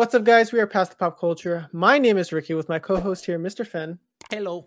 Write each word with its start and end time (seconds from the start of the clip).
What's 0.00 0.14
up, 0.14 0.24
guys? 0.24 0.50
We 0.50 0.60
are 0.60 0.66
past 0.66 0.92
the 0.92 0.96
pop 0.96 1.20
culture. 1.20 1.68
My 1.72 1.98
name 1.98 2.16
is 2.16 2.32
Ricky 2.32 2.54
with 2.54 2.70
my 2.70 2.78
co-host 2.78 3.26
here, 3.26 3.38
Mr. 3.38 3.66
Fenn, 3.66 3.98
Hello. 4.30 4.66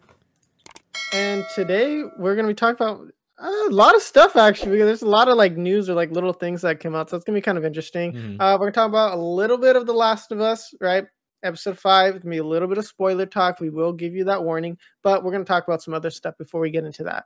and 1.12 1.44
today 1.56 2.04
we're 2.20 2.36
gonna 2.36 2.50
be 2.50 2.54
talking 2.54 2.76
about 2.86 3.08
a 3.40 3.50
lot 3.72 3.96
of 3.96 4.04
stuff. 4.04 4.36
Actually, 4.36 4.74
because 4.74 4.86
there's 4.86 5.02
a 5.02 5.10
lot 5.10 5.30
of 5.30 5.36
like 5.36 5.58
news 5.58 5.90
or 5.90 5.96
like 5.96 6.12
little 6.12 6.34
things 6.34 6.62
that 6.62 6.80
came 6.80 6.94
out, 6.94 7.10
so 7.10 7.18
it's 7.18 7.26
gonna 7.26 7.36
be 7.36 7.42
kind 7.42 7.58
of 7.58 7.66
interesting. 7.66 8.14
Mhm. 8.14 8.36
Uh, 8.40 8.58
we're 8.60 8.68
gonna 8.68 8.74
talk 8.74 8.90
about 8.90 9.18
a 9.18 9.20
little 9.20 9.58
bit 9.58 9.76
of 9.76 9.88
The 9.88 9.94
Last 9.94 10.32
of 10.32 10.40
Us, 10.40 10.72
right? 10.80 11.06
Episode 11.42 11.80
five. 11.80 12.14
It's 12.14 12.24
gonna 12.24 12.36
be 12.36 12.38
a 12.38 12.44
little 12.44 12.68
bit 12.68 12.78
of 12.78 12.86
spoiler 12.86 13.26
talk. 13.26 13.60
We 13.60 13.72
will 13.72 13.92
give 13.92 14.14
you 14.14 14.26
that 14.26 14.44
warning, 14.44 14.78
but 15.02 15.24
we're 15.24 15.32
gonna 15.32 15.46
talk 15.46 15.68
about 15.68 15.82
some 15.82 15.96
other 15.96 16.12
stuff 16.12 16.38
before 16.38 16.62
we 16.62 16.70
get 16.70 16.86
into 16.86 17.06
that. 17.06 17.26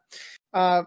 Uh, 0.54 0.84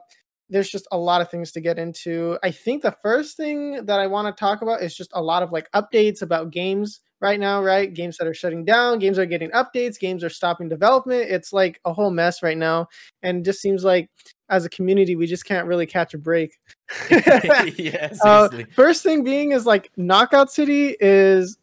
there's 0.49 0.71
just 0.71 0.89
a 0.91 0.97
lot 0.97 1.21
of 1.21 1.31
things 1.31 1.53
to 1.53 1.61
get 1.61 1.79
into. 1.79 2.39
I 2.43 2.51
think 2.51 2.83
the 2.83 2.97
first 3.03 3.37
thing 3.37 3.85
that 3.85 4.01
I 4.01 4.07
want 4.07 4.35
to 4.35 4.41
talk 4.41 4.63
about 4.63 4.83
is 4.83 4.97
just 4.97 5.11
a 5.13 5.21
lot 5.23 5.43
of 5.43 5.53
like 5.53 5.71
updates 5.73 6.23
about 6.23 6.51
games 6.51 7.01
right 7.21 7.39
now, 7.39 7.63
right? 7.63 7.93
Games 7.93 8.17
that 8.17 8.27
are 8.27 8.35
shutting 8.35 8.65
down, 8.65 8.99
games 8.99 9.19
are 9.19 9.27
getting 9.27 9.51
updates, 9.51 9.99
games 9.99 10.25
are 10.25 10.31
stopping 10.31 10.69
development. 10.69 11.31
It's 11.31 11.53
like 11.53 11.81
a 11.85 11.93
whole 11.93 12.11
mess 12.11 12.43
right 12.43 12.57
now. 12.57 12.89
And 13.23 13.39
it 13.39 13.45
just 13.45 13.61
seems 13.61 13.85
like 13.85 14.11
as 14.49 14.65
a 14.65 14.71
community, 14.71 15.17
we 15.17 15.27
just 15.27 15.45
can't 15.45 15.67
really 15.67 15.87
catch 15.87 16.15
a 16.15 16.19
break. 16.19 16.59
yeah, 17.11 18.13
Uh, 18.25 18.49
first 18.75 19.03
thing 19.03 19.23
being 19.23 19.53
is 19.53 19.67
like 19.67 19.91
Knockout 19.97 20.51
City 20.51 20.97
is 21.01 21.59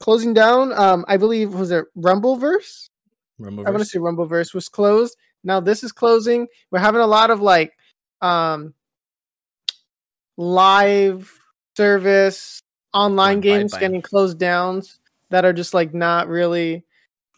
closing 0.00 0.34
down. 0.34 0.72
Um, 0.72 1.04
I 1.08 1.16
believe 1.16 1.54
was 1.54 1.70
it 1.70 1.84
Rumbleverse? 1.96 2.88
Rumble 3.38 3.66
I 3.66 3.70
want 3.70 3.82
to 3.82 3.88
say 3.88 3.98
Rumbleverse 3.98 4.54
was 4.54 4.68
closed. 4.68 5.16
Now 5.44 5.60
this 5.60 5.82
is 5.82 5.92
closing. 5.92 6.46
We're 6.70 6.78
having 6.78 7.00
a 7.00 7.06
lot 7.06 7.30
of 7.30 7.40
like 7.40 7.76
um 8.20 8.74
live 10.36 11.32
service 11.76 12.60
online 12.94 13.40
Going 13.40 13.58
games 13.58 13.74
getting 13.74 14.02
closed 14.02 14.38
down 14.38 14.82
that 15.32 15.44
are 15.44 15.52
just 15.52 15.74
like 15.74 15.92
not 15.92 16.28
really 16.28 16.84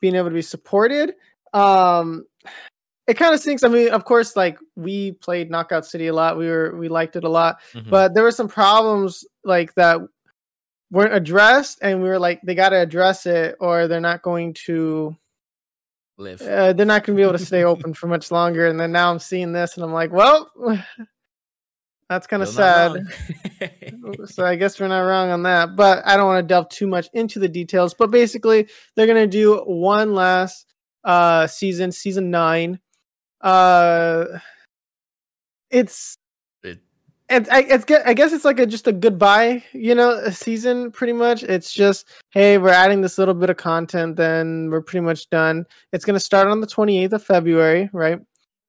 being 0.00 0.14
able 0.14 0.28
to 0.28 0.34
be 0.34 0.42
supported. 0.42 1.14
Um 1.52 2.26
it 3.06 3.14
kind 3.18 3.34
of 3.34 3.40
stinks. 3.40 3.62
I 3.64 3.68
mean, 3.68 3.90
of 3.90 4.04
course, 4.06 4.34
like 4.36 4.58
we 4.76 5.12
played 5.12 5.50
Knockout 5.50 5.84
City 5.84 6.06
a 6.06 6.12
lot. 6.14 6.38
We 6.38 6.46
were 6.46 6.74
we 6.76 6.88
liked 6.88 7.16
it 7.16 7.24
a 7.24 7.28
lot 7.28 7.60
Mhm. 7.74 7.90
but 7.90 8.14
there 8.14 8.22
were 8.22 8.30
some 8.30 8.48
problems 8.48 9.24
like 9.44 9.74
that 9.74 10.00
weren't 10.90 11.12
addressed 11.14 11.78
and 11.82 12.02
we 12.02 12.08
were 12.08 12.18
like 12.20 12.40
they 12.44 12.54
got 12.54 12.68
to 12.68 12.76
address 12.80 13.26
it 13.26 13.56
or 13.58 13.88
they're 13.88 14.00
not 14.00 14.22
going 14.22 14.54
to 14.66 15.16
live. 16.18 16.40
uh, 16.42 16.72
they're 16.72 16.86
not 16.86 17.02
going 17.04 17.16
to 17.16 17.20
be 17.20 17.22
able 17.22 17.36
to 17.36 17.44
stay 17.44 17.64
open 17.64 17.92
for 17.94 18.06
much 18.06 18.30
longer 18.30 18.68
and 18.68 18.78
then 18.78 18.92
now 18.92 19.10
i'm 19.10 19.18
seeing 19.18 19.50
this 19.52 19.74
and 19.74 19.82
i'm 19.82 19.92
like 19.92 20.12
well 20.12 20.48
that's 22.08 22.26
kind 22.26 22.42
of 22.42 22.48
sad 22.48 22.92
so 24.26 24.44
i 24.44 24.54
guess 24.56 24.78
we're 24.78 24.88
not 24.88 25.00
wrong 25.00 25.30
on 25.30 25.42
that 25.42 25.74
but 25.76 26.02
i 26.06 26.16
don't 26.16 26.26
want 26.26 26.42
to 26.42 26.46
delve 26.46 26.68
too 26.68 26.86
much 26.86 27.08
into 27.14 27.38
the 27.38 27.48
details 27.48 27.94
but 27.94 28.10
basically 28.10 28.68
they're 28.94 29.06
going 29.06 29.16
to 29.18 29.26
do 29.26 29.56
one 29.66 30.14
last 30.14 30.66
uh 31.04 31.46
season 31.46 31.90
season 31.92 32.30
9 32.30 32.78
uh 33.40 34.24
it's 35.70 36.16
It- 36.62 36.80
it's 37.28 37.48
I, 37.50 37.60
it's. 37.60 37.84
I 38.06 38.14
guess 38.14 38.32
it's 38.32 38.44
like 38.44 38.60
a 38.60 38.66
just 38.66 38.86
a 38.86 38.92
goodbye, 38.92 39.64
you 39.72 39.94
know, 39.94 40.10
a 40.12 40.30
season 40.30 40.90
pretty 40.92 41.14
much. 41.14 41.42
It's 41.42 41.72
just 41.72 42.06
hey, 42.30 42.58
we're 42.58 42.68
adding 42.68 43.00
this 43.00 43.16
little 43.18 43.34
bit 43.34 43.48
of 43.50 43.56
content, 43.56 44.16
then 44.16 44.68
we're 44.70 44.82
pretty 44.82 45.00
much 45.04 45.28
done. 45.30 45.64
It's 45.92 46.04
gonna 46.04 46.20
start 46.20 46.48
on 46.48 46.60
the 46.60 46.66
twenty 46.66 47.02
eighth 47.02 47.14
of 47.14 47.24
February, 47.24 47.88
right? 47.94 48.20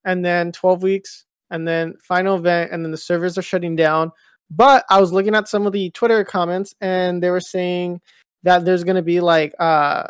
And 0.06 0.24
then 0.24 0.52
twelve 0.54 0.84
weeks, 0.84 1.25
and 1.52 1.68
then 1.68 1.96
final 2.02 2.36
event, 2.38 2.72
and 2.72 2.84
then 2.84 2.92
the 2.92 2.98
servers 2.98 3.38
are 3.38 3.42
shutting 3.44 3.76
down. 3.76 4.12
But 4.50 4.86
I 4.90 5.00
was 5.00 5.12
looking 5.12 5.36
at 5.36 5.48
some 5.48 5.66
of 5.66 5.74
the 5.74 5.90
Twitter 5.92 6.24
comments, 6.24 6.76
and 6.82 7.22
they 7.22 7.30
were 7.32 7.40
saying 7.42 8.02
that 8.44 8.64
there's 8.66 8.84
gonna 8.84 9.02
be 9.02 9.20
like 9.22 9.54
uh 9.60 10.04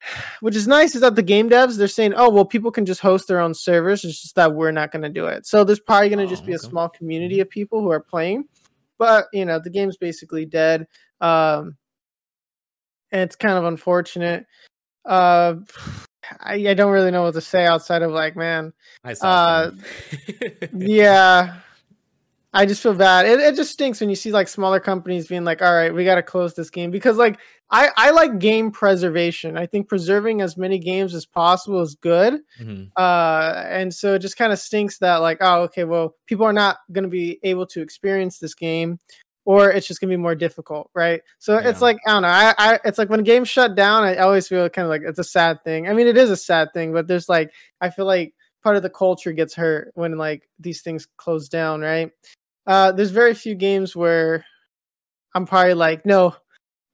which 0.40 0.56
is 0.56 0.66
nice 0.68 0.94
is 0.94 1.00
that 1.00 1.14
the 1.16 1.22
game 1.22 1.50
devs 1.50 1.76
they're 1.76 1.88
saying 1.88 2.14
oh 2.16 2.30
well 2.30 2.44
people 2.44 2.70
can 2.70 2.86
just 2.86 3.00
host 3.00 3.28
their 3.28 3.40
own 3.40 3.52
servers 3.54 4.04
it's 4.04 4.22
just 4.22 4.34
that 4.36 4.54
we're 4.54 4.70
not 4.70 4.92
going 4.92 5.02
to 5.02 5.08
do 5.08 5.26
it 5.26 5.44
so 5.46 5.64
there's 5.64 5.80
probably 5.80 6.08
going 6.08 6.18
to 6.18 6.26
just 6.26 6.44
Oh, 6.44 6.46
be 6.46 6.52
a 6.52 6.56
okay. 6.56 6.68
small 6.68 6.88
community 6.88 7.40
of 7.40 7.50
people 7.50 7.82
who 7.82 7.90
are 7.90 8.00
playing 8.00 8.44
but 8.98 9.26
you 9.32 9.44
know 9.44 9.58
the 9.58 9.70
game's 9.70 9.96
basically 9.96 10.46
dead 10.46 10.86
um 11.20 11.76
and 13.10 13.22
it's 13.22 13.36
kind 13.36 13.58
of 13.58 13.64
unfortunate 13.64 14.46
uh 15.04 15.54
I, 16.40 16.54
I 16.68 16.74
don't 16.74 16.92
really 16.92 17.10
know 17.10 17.22
what 17.22 17.34
to 17.34 17.40
say 17.40 17.66
outside 17.66 18.02
of 18.02 18.10
like 18.12 18.36
man 18.36 18.72
I 19.04 19.14
saw 19.14 19.28
uh, 19.28 19.70
yeah. 20.74 21.60
I 22.50 22.64
just 22.64 22.82
feel 22.82 22.94
bad. 22.94 23.26
It, 23.26 23.40
it 23.40 23.56
just 23.56 23.72
stinks 23.72 24.00
when 24.00 24.08
you 24.08 24.16
see 24.16 24.32
like 24.32 24.48
smaller 24.48 24.80
companies 24.80 25.28
being 25.28 25.44
like 25.44 25.60
all 25.60 25.72
right 25.72 25.94
we 25.94 26.04
got 26.04 26.14
to 26.14 26.22
close 26.22 26.54
this 26.54 26.70
game 26.70 26.90
because 26.90 27.18
like 27.18 27.38
i 27.70 27.90
i 27.96 28.10
like 28.10 28.38
game 28.38 28.70
preservation. 28.70 29.58
I 29.58 29.66
think 29.66 29.86
preserving 29.88 30.40
as 30.40 30.56
many 30.56 30.78
games 30.78 31.14
as 31.14 31.26
possible 31.26 31.82
is 31.82 31.94
good 31.94 32.40
Mhm. 32.60 32.90
uh 32.96 33.64
and 33.68 33.92
so 33.92 34.14
it 34.14 34.20
just 34.20 34.38
kind 34.38 34.52
of 34.52 34.58
stinks 34.58 34.98
that 34.98 35.16
like 35.16 35.38
oh 35.42 35.62
okay 35.64 35.84
well 35.84 36.14
people 36.26 36.46
are 36.46 36.52
not 36.54 36.78
going 36.90 37.04
to 37.04 37.10
be 37.10 37.38
able 37.42 37.66
to 37.66 37.82
experience 37.82 38.38
this 38.38 38.54
game 38.54 38.98
or 39.48 39.70
it's 39.70 39.86
just 39.86 39.98
to 40.02 40.06
be 40.06 40.14
more 40.14 40.34
difficult 40.34 40.90
right? 40.94 41.22
So 41.38 41.56
it's 41.56 41.80
like 41.80 41.96
i 42.06 42.10
don't 42.12 42.22
know 42.22 42.28
I, 42.28 42.54
I 42.58 42.80
it's 42.84 42.98
like 42.98 43.08
when 43.08 43.22
games 43.24 43.48
shut 43.48 43.74
down 43.74 44.04
i 44.04 44.16
always 44.18 44.46
feel 44.46 44.68
kind 44.68 44.84
of 44.84 44.90
like 44.90 45.00
it's 45.06 45.18
a 45.18 45.24
sad 45.24 45.64
thing. 45.64 45.88
I 45.88 45.94
mean 45.94 46.06
it 46.06 46.18
is 46.18 46.30
a 46.30 46.36
sad 46.36 46.68
thing 46.74 46.92
but 46.92 47.08
there's 47.08 47.30
like 47.30 47.50
i 47.80 47.88
feel 47.88 48.04
like 48.04 48.34
part 48.62 48.76
of 48.76 48.82
the 48.82 48.90
culture 48.90 49.32
gets 49.32 49.54
hurt 49.54 49.90
when 49.94 50.18
like 50.18 50.46
these 50.60 50.82
things 50.82 51.08
close 51.16 51.48
down 51.48 51.80
right? 51.80 52.10
Uh 52.66 52.92
there's 52.92 53.10
very 53.10 53.32
few 53.32 53.54
games 53.54 53.96
where 53.96 54.44
i'm 55.34 55.46
probably 55.46 55.72
like 55.74 56.04
no 56.04 56.36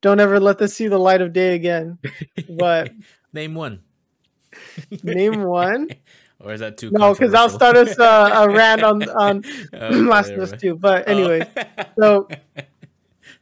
don't 0.01 0.21
ever 0.21 0.39
let 0.39 0.59
this 0.59 0.77
see 0.77 0.87
the 0.87 0.99
light 0.99 1.23
of 1.23 1.33
day 1.33 1.55
again. 1.57 1.99
But- 2.59 2.93
name 3.33 3.55
one. 3.57 3.81
name 5.03 5.43
one 5.43 5.89
or 6.45 6.53
is 6.53 6.61
that 6.61 6.77
too? 6.79 6.91
no 6.93 7.13
because 7.13 7.35
i'll 7.35 7.49
start 7.49 7.77
us 7.77 7.99
uh, 7.99 8.31
a 8.45 8.49
rant 8.61 8.83
on 8.83 9.09
on 9.11 9.39
Okay, 9.73 9.91
Last 10.15 10.31
of 10.31 10.41
Us 10.41 10.51
mind. 10.51 10.61
2. 10.61 10.77
But 10.77 11.05
Oh. 11.09 11.47
so- 11.99 12.29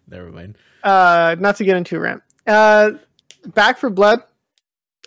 never 0.09 0.31
mind. 0.31 0.57
uh, 0.83 1.37
not 1.39 1.57
to 1.57 1.65
get 1.65 1.77
into 1.77 1.97
a 1.97 2.01
rant. 2.01 2.23
Uh, 2.47 2.91
Back 3.55 3.79
4 3.79 3.91
Blood 3.91 4.21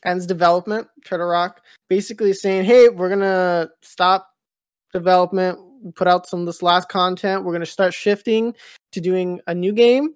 ends 0.04 0.26
development. 0.26 0.88
Turtle 1.06 1.28
Rock 1.28 1.62
basically 1.90 2.34
saying, 2.34 2.66
"Hey, 2.66 2.90
we're 2.90 3.10
gonna 3.10 3.70
stop 3.82 4.30
development. 4.94 5.60
Put 5.96 6.08
out 6.08 6.28
some 6.28 6.42
of 6.42 6.46
this 6.46 6.62
last 6.62 6.90
content. 6.90 7.44
We're 7.44 7.54
gonna 7.54 7.66
start 7.66 7.94
shifting 7.94 8.54
to 8.92 9.02
doing 9.02 9.40
a 9.48 9.54
new 9.56 9.72
game." 9.74 10.16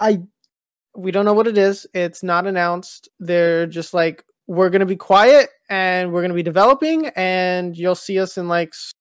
I 0.00 0.22
we 0.96 1.10
don't 1.12 1.24
know 1.24 1.34
what 1.34 1.46
it 1.46 1.58
is. 1.58 1.86
It's 1.94 2.22
not 2.22 2.46
announced. 2.46 3.08
They're 3.20 3.66
just 3.66 3.92
like 3.94 4.24
we're 4.48 4.70
gonna 4.70 4.86
be 4.86 4.96
quiet 4.96 5.50
and 5.68 6.12
we're 6.12 6.22
gonna 6.22 6.34
be 6.34 6.42
developing, 6.42 7.06
and 7.14 7.76
you'll 7.76 7.94
see 7.94 8.18
us 8.18 8.36
in 8.38 8.48
like 8.48 8.70
s- 8.70 8.92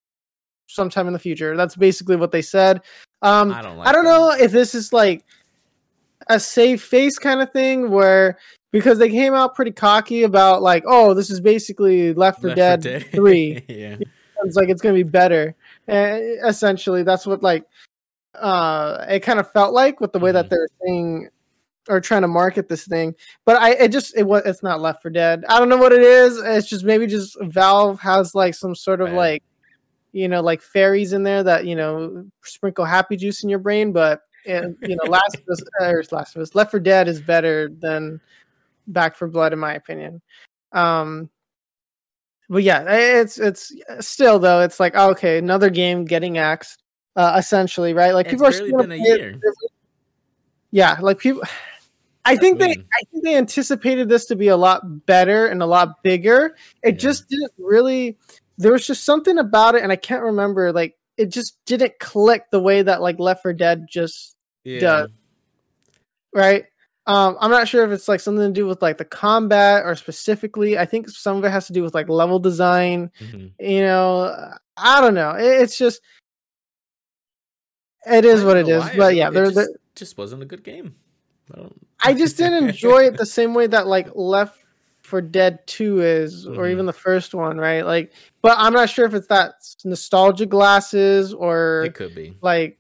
sometime 0.68 1.08
in 1.08 1.14
the 1.14 1.20
future. 1.20 1.56
That's 1.58 1.76
basically 1.76 2.18
what 2.18 2.32
they 2.32 2.42
said. 2.44 2.82
Um, 3.24 3.52
I 3.52 3.62
don't. 3.64 3.78
Like 3.78 3.88
I 3.88 3.92
don't 3.94 4.04
know 4.06 4.32
if 4.32 4.52
this 4.52 4.76
is 4.76 4.94
like 4.94 5.24
a 6.30 6.40
safe 6.40 6.84
face 6.84 7.18
kind 7.18 7.42
of 7.42 7.52
thing 7.52 7.90
where 7.90 8.38
because 8.72 9.00
they 9.00 9.10
came 9.10 9.34
out 9.34 9.56
pretty 9.56 9.72
cocky 9.72 10.24
about 10.24 10.62
like, 10.62 10.84
oh, 10.86 11.14
this 11.14 11.30
is 11.30 11.40
basically 11.40 12.14
Left 12.14 12.42
for 12.42 12.50
Left 12.54 12.84
Dead, 12.84 13.04
4 13.08 13.12
3. 13.12 13.66
yeah. 13.70 13.96
It's 14.44 14.56
like 14.58 14.70
it's 14.70 14.82
gonna 14.82 14.94
be 14.94 15.04
better. 15.04 15.56
Uh, 15.88 16.20
essentially, 16.46 17.02
that's 17.04 17.26
what 17.26 17.42
like 17.42 17.64
uh 18.36 19.06
it 19.10 19.22
kind 19.22 19.40
of 19.40 19.52
felt 19.52 19.74
like 19.74 20.00
with 20.00 20.12
the 20.12 20.20
way 20.20 20.32
that 20.32 20.46
Mhm. 20.46 20.50
they're 20.50 20.68
saying 20.86 21.30
or 21.90 22.02
trying 22.02 22.22
to 22.24 22.28
market 22.28 22.68
this 22.68 22.86
thing. 22.88 23.16
But 23.46 23.58
I 23.62 23.72
it 23.74 23.90
just 23.90 24.16
it 24.18 24.24
was 24.24 24.44
it's 24.46 24.64
not 24.64 24.82
Left 24.82 25.02
4 25.02 25.12
Dead. 25.12 25.46
I 25.50 25.60
don't 25.60 25.70
know 25.70 25.78
what 25.78 25.94
it 25.94 26.02
is. 26.02 26.38
It's 26.38 26.68
just 26.68 26.86
maybe 26.86 27.08
just 27.08 27.38
Valve 27.42 28.00
has 28.00 28.36
like 28.36 28.54
some 28.56 28.76
sort 28.76 29.02
of 29.02 29.08
Right. 29.08 29.16
like 29.16 29.44
you 30.14 30.28
know 30.28 30.42
like 30.42 30.62
fairies 30.62 31.14
in 31.14 31.24
there 31.24 31.44
that 31.44 31.66
you 31.66 31.76
know 31.76 32.26
sprinkle 32.44 32.86
happy 32.86 33.18
juice 33.18 33.44
in 33.44 33.50
your 33.50 33.60
brain. 33.60 33.92
But 33.92 34.22
and, 34.46 34.78
you 34.82 34.96
know, 34.96 35.10
Last 35.10 35.36
of 35.36 35.50
Us 35.50 35.62
or 35.82 36.04
Last 36.12 36.36
of 36.36 36.42
Us 36.42 36.56
Left 36.56 36.72
4 36.72 36.80
Dead 36.80 37.08
is 37.08 37.22
better 37.22 37.70
than 37.70 38.22
Back 38.88 39.16
4 39.16 39.28
Blood 39.28 39.54
in 39.54 39.60
my 39.60 39.74
opinion. 39.76 40.22
Um 40.72 41.30
but 42.50 42.64
yeah, 42.64 42.86
it's 42.88 43.38
it's 43.40 43.74
still 44.00 44.40
though. 44.40 44.62
It's 44.62 44.80
like 44.80 44.96
okay, 44.96 45.38
another 45.38 45.70
game 45.70 46.06
getting 46.06 46.38
axed, 46.38 46.82
uh, 47.18 47.36
essentially, 47.38 47.94
right? 47.94 48.14
Like 48.14 48.28
It's 48.28 48.36
people 48.36 48.48
are 48.48 48.54
still 48.54 48.78
been 48.78 48.94
a 48.94 48.96
it. 48.96 49.02
year. 49.20 49.40
Yeah, 50.72 50.98
like 51.02 51.20
people. 51.20 51.44
I 52.28 52.36
think 52.36 52.60
they. 52.60 52.72
I 52.72 53.02
think 53.12 53.24
they 53.24 53.36
anticipated 53.36 54.10
this 54.10 54.26
to 54.26 54.36
be 54.36 54.50
a 54.50 54.58
lot 54.58 55.06
better 55.06 55.48
and 55.48 55.62
a 55.62 55.66
lot 55.66 56.04
bigger. 56.04 56.56
It 56.84 56.96
Yeah. 56.96 56.98
just 57.00 57.30
didn't 57.30 57.52
really. 57.58 58.18
There 58.58 58.72
was 58.72 58.86
just 58.86 59.04
something 59.06 59.38
about 59.38 59.76
it, 59.76 59.84
and 59.84 59.92
I 59.92 59.96
can't 59.96 60.24
remember. 60.24 60.72
Like 60.72 60.98
it 61.18 61.28
just 61.28 61.58
didn't 61.66 61.98
click 62.00 62.44
the 62.52 62.60
way 62.60 62.82
that 62.82 63.02
like 63.02 63.20
Left 63.20 63.42
4 63.42 63.54
Dead 63.54 63.86
just 63.90 64.36
Yeah. 64.64 64.80
does. 64.80 65.10
right. 66.34 66.66
Um, 67.08 67.38
I'm 67.40 67.50
not 67.52 67.68
sure 67.70 67.86
if 67.86 67.92
it's 67.92 68.08
like 68.10 68.20
something 68.20 68.46
to 68.48 68.52
do 68.52 68.68
with 68.68 68.82
like 68.82 68.98
the 68.98 69.06
combat 69.06 69.86
or 69.86 69.96
specifically. 69.96 70.78
I 70.78 70.86
think 70.86 71.08
some 71.10 71.38
of 71.38 71.46
it 71.46 71.52
has 71.52 71.68
to 71.68 71.74
do 71.74 71.82
with 71.82 71.96
like 71.96 72.10
level 72.10 72.38
design. 72.38 73.12
Mhm. 73.22 73.54
You 73.60 73.82
know, 73.82 74.52
I 74.76 75.00
don't 75.02 75.14
know. 75.14 75.32
It- 75.32 75.62
It's 75.62 75.78
just 75.78 76.02
it 78.06 78.26
is 78.26 78.44
what 78.44 78.58
it 78.58 78.68
is. 78.68 78.82
why, 78.84 78.98
But 78.98 79.16
yeah, 79.16 79.30
it 79.30 79.34
there, 79.34 79.46
just, 79.46 79.56
there, 79.56 79.68
just 79.96 80.18
wasn't 80.18 80.44
a 80.44 80.46
good 80.46 80.64
game. 80.64 80.96
I. 81.56 81.70
I 82.04 82.14
just 82.14 82.38
didn't 82.38 82.64
enjoy 82.70 83.06
it 83.06 83.18
the 83.18 83.26
same 83.26 83.54
way 83.54 83.68
that 83.68 83.88
like 83.88 84.08
Left 84.16 84.58
4 85.04 85.22
Dead 85.22 85.60
2 85.68 86.02
is 86.02 86.48
or 86.48 86.66
Mhm. 86.66 86.72
even 86.72 86.86
the 86.86 86.94
first 86.94 87.34
one, 87.34 87.58
right? 87.58 87.86
Like 87.86 88.14
but 88.42 88.56
I'm 88.58 88.74
not 88.74 88.90
sure 88.90 89.06
if 89.06 89.14
it's 89.14 89.28
that 89.28 89.54
nostalgia 89.86 90.46
glasses 90.46 91.34
or 91.34 91.84
It 91.86 91.94
could 91.96 92.14
be. 92.14 92.38
like 92.42 92.78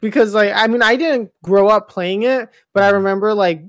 because 0.00 0.34
like 0.34 0.52
I 0.54 0.66
mean 0.66 0.82
I 0.82 0.96
didn't 0.96 1.30
grow 1.42 1.68
up 1.68 1.88
playing 1.88 2.22
it, 2.24 2.48
but 2.74 2.82
I 2.84 2.90
Mhm. 2.90 2.94
remember 2.94 3.34
like 3.34 3.62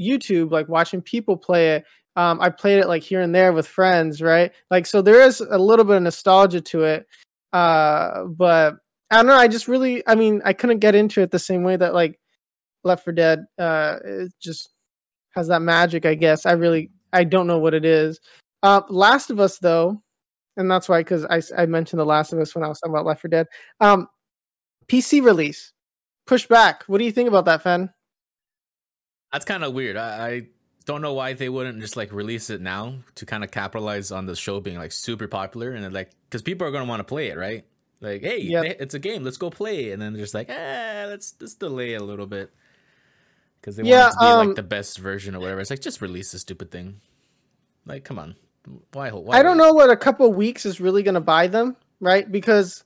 YouTube 0.00 0.50
like 0.50 0.68
watching 0.68 1.02
people 1.02 1.36
play 1.36 1.76
it. 1.76 1.84
Um, 2.16 2.40
I 2.40 2.50
played 2.50 2.80
it 2.80 2.88
like 2.88 3.02
here 3.02 3.20
and 3.20 3.34
there 3.34 3.52
with 3.52 3.66
friends, 3.68 4.20
right? 4.20 4.52
Like 4.70 4.86
so 4.86 5.00
there 5.02 5.20
is 5.22 5.40
a 5.40 5.58
little 5.58 5.84
bit 5.84 5.96
of 5.96 6.02
nostalgia 6.02 6.60
to 6.60 6.84
it. 6.84 7.06
Uh, 7.52 8.24
but 8.24 8.76
I 9.10 9.16
don't 9.16 9.26
know. 9.26 9.34
I 9.34 9.48
just 9.48 9.68
really, 9.68 10.02
I 10.06 10.14
mean, 10.14 10.40
I 10.44 10.52
couldn't 10.52 10.78
get 10.78 10.94
into 10.94 11.20
it 11.20 11.30
the 11.30 11.38
same 11.38 11.62
way 11.64 11.76
that 11.76 11.94
like 11.94 12.18
Left 12.84 13.04
4 13.04 13.12
Dead. 13.12 13.44
Uh, 13.58 13.98
it 14.04 14.32
just 14.40 14.70
has 15.34 15.48
that 15.48 15.62
magic. 15.62 16.06
I 16.06 16.14
guess 16.14 16.46
I 16.46 16.52
really, 16.52 16.90
I 17.12 17.24
don't 17.24 17.46
know 17.46 17.58
what 17.58 17.74
it 17.74 17.84
is. 17.84 18.20
Uh, 18.62 18.82
Last 18.88 19.30
of 19.30 19.40
Us 19.40 19.58
though, 19.58 20.02
and 20.56 20.70
that's 20.70 20.88
why 20.88 21.00
because 21.00 21.26
I 21.56 21.66
mentioned 21.66 22.00
the 22.00 22.04
Last 22.06 22.32
of 22.32 22.38
Us 22.38 22.54
when 22.54 22.64
I 22.64 22.68
was 22.68 22.80
talking 22.80 22.94
about 22.94 23.06
Left 23.06 23.22
4 23.22 23.28
Dead. 23.28 23.46
Um, 23.80 24.08
PC 24.88 25.24
release 25.24 25.72
pushed 26.26 26.48
back. 26.48 26.84
What 26.84 26.98
do 26.98 27.04
you 27.04 27.12
think 27.12 27.28
about 27.28 27.44
that, 27.46 27.62
Fen? 27.62 27.90
That's 29.32 29.44
kind 29.44 29.62
of 29.64 29.72
weird. 29.72 29.96
I, 29.96 30.26
I 30.26 30.42
don't 30.84 31.02
know 31.02 31.14
why 31.14 31.34
they 31.34 31.48
wouldn't 31.48 31.80
just 31.80 31.96
like 31.96 32.12
release 32.12 32.50
it 32.50 32.60
now 32.60 32.94
to 33.14 33.26
kind 33.26 33.44
of 33.44 33.50
capitalize 33.50 34.10
on 34.10 34.26
the 34.26 34.34
show 34.34 34.60
being 34.60 34.78
like 34.78 34.92
super 34.92 35.28
popular 35.28 35.70
and 35.70 35.94
like 35.94 36.10
because 36.28 36.42
people 36.42 36.66
are 36.66 36.72
gonna 36.72 36.86
want 36.86 37.00
to 37.00 37.04
play 37.04 37.28
it, 37.28 37.36
right? 37.38 37.64
Like, 38.00 38.22
hey, 38.22 38.40
Yep. 38.40 38.76
it's 38.80 38.94
a 38.94 38.98
game, 38.98 39.22
let's 39.24 39.36
go 39.36 39.50
play, 39.50 39.92
and 39.92 40.00
then 40.00 40.14
they're 40.14 40.22
just 40.22 40.34
like, 40.34 40.48
ah, 40.50 41.04
let's 41.06 41.34
let's 41.40 41.54
delay 41.54 41.94
a 41.94 42.02
little 42.02 42.26
bit 42.26 42.50
because 43.60 43.76
they 43.76 43.82
Yeah, 43.82 44.04
want 44.04 44.14
it 44.14 44.18
to 44.18 44.24
be 44.24 44.32
um, 44.32 44.46
like 44.48 44.56
the 44.56 44.62
best 44.62 44.98
version 44.98 45.34
or 45.34 45.40
whatever. 45.40 45.60
It's 45.60 45.70
like 45.70 45.80
just 45.80 46.00
release 46.00 46.32
the 46.32 46.38
stupid 46.38 46.70
thing. 46.70 47.00
Like, 47.86 48.04
come 48.04 48.18
on, 48.18 48.36
why? 48.92 49.10
why 49.10 49.38
I 49.38 49.42
don't 49.42 49.56
know 49.56 49.72
what 49.72 49.90
a 49.90 49.96
couple 49.96 50.32
weeks 50.32 50.66
is 50.66 50.80
really 50.80 51.02
going 51.02 51.14
to 51.14 51.20
buy 51.20 51.46
them, 51.46 51.76
right? 52.00 52.30
Because 52.30 52.84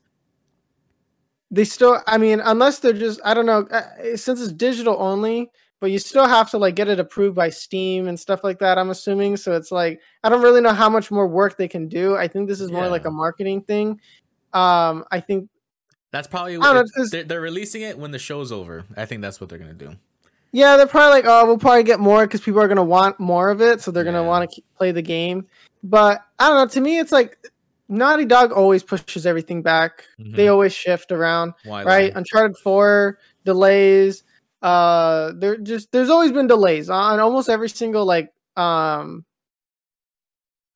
they 1.50 1.64
still, 1.64 2.02
I 2.06 2.18
mean, 2.18 2.40
unless 2.40 2.78
they're 2.80 2.92
just, 2.92 3.20
I 3.24 3.34
don't 3.34 3.46
know, 3.46 3.66
uh, 3.70 4.16
since 4.16 4.40
it's 4.40 4.52
digital 4.52 4.96
only, 4.98 5.50
but 5.80 5.90
you 5.90 5.98
still 5.98 6.26
have 6.26 6.50
to 6.50 6.58
like 6.58 6.74
get 6.74 6.88
it 6.88 6.98
approved 6.98 7.36
by 7.36 7.50
Steam 7.50 8.08
and 8.08 8.18
stuff 8.18 8.42
like 8.42 8.58
that. 8.60 8.78
I'm 8.78 8.90
assuming. 8.90 9.36
So 9.36 9.52
it's 9.52 9.70
like, 9.70 10.00
I 10.22 10.28
don't 10.28 10.42
really 10.42 10.60
know 10.60 10.72
how 10.72 10.88
much 10.88 11.10
more 11.10 11.26
work 11.28 11.56
they 11.56 11.68
can 11.68 11.88
do. 11.88 12.16
I 12.16 12.28
think 12.28 12.48
this 12.48 12.60
is 12.60 12.72
more 12.72 12.88
like 12.88 13.04
a 13.04 13.10
marketing 13.10 13.62
thing. 13.62 14.00
Um, 14.52 15.04
I 15.10 15.20
think, 15.20 15.50
That's 16.10 16.28
probably 16.28 16.56
what 16.58 16.86
they're, 17.10 17.24
they're 17.24 17.40
releasing 17.40 17.82
it 17.82 17.98
when 17.98 18.12
the 18.12 18.18
show's 18.18 18.52
over. 18.52 18.84
I 18.96 19.04
think 19.04 19.20
that's 19.20 19.40
what 19.40 19.50
they're 19.50 19.58
gonna 19.58 19.74
do. 19.74 19.96
Yeah, 20.54 20.76
they're 20.76 20.86
probably 20.86 21.10
like, 21.16 21.24
oh, 21.26 21.44
we'll 21.46 21.58
probably 21.58 21.82
get 21.82 21.98
more 21.98 22.24
because 22.26 22.40
people 22.40 22.60
are 22.60 22.68
going 22.68 22.76
to 22.76 22.82
want 22.84 23.18
more 23.18 23.50
of 23.50 23.60
it. 23.60 23.80
So 23.80 23.90
they're 23.90 24.04
going 24.04 24.14
to 24.14 24.22
want 24.22 24.48
to 24.52 24.62
play 24.78 24.92
the 24.92 25.02
game. 25.02 25.48
But 25.82 26.20
I 26.38 26.46
don't 26.48 26.56
know. 26.58 26.68
To 26.68 26.80
me, 26.80 27.00
it's 27.00 27.10
like 27.10 27.36
Naughty 27.88 28.24
Dog 28.24 28.52
always 28.52 28.84
pushes 28.84 29.26
everything 29.26 29.62
back. 29.62 30.04
They 30.16 30.46
Mhm. 30.46 30.52
always 30.52 30.72
shift 30.72 31.10
around. 31.10 31.54
why 31.64 31.82
right? 31.82 32.14
lie? 32.14 32.18
Uncharted 32.20 32.56
Four 32.58 33.18
delays. 33.44 34.22
Uh, 34.62 35.32
there 35.34 35.56
just 35.56 35.90
there's 35.90 36.08
always 36.08 36.30
been 36.30 36.46
delays 36.46 36.88
on 36.88 37.18
almost 37.18 37.48
every 37.50 37.68
single 37.68 38.06
like 38.06 38.32
um. 38.56 39.24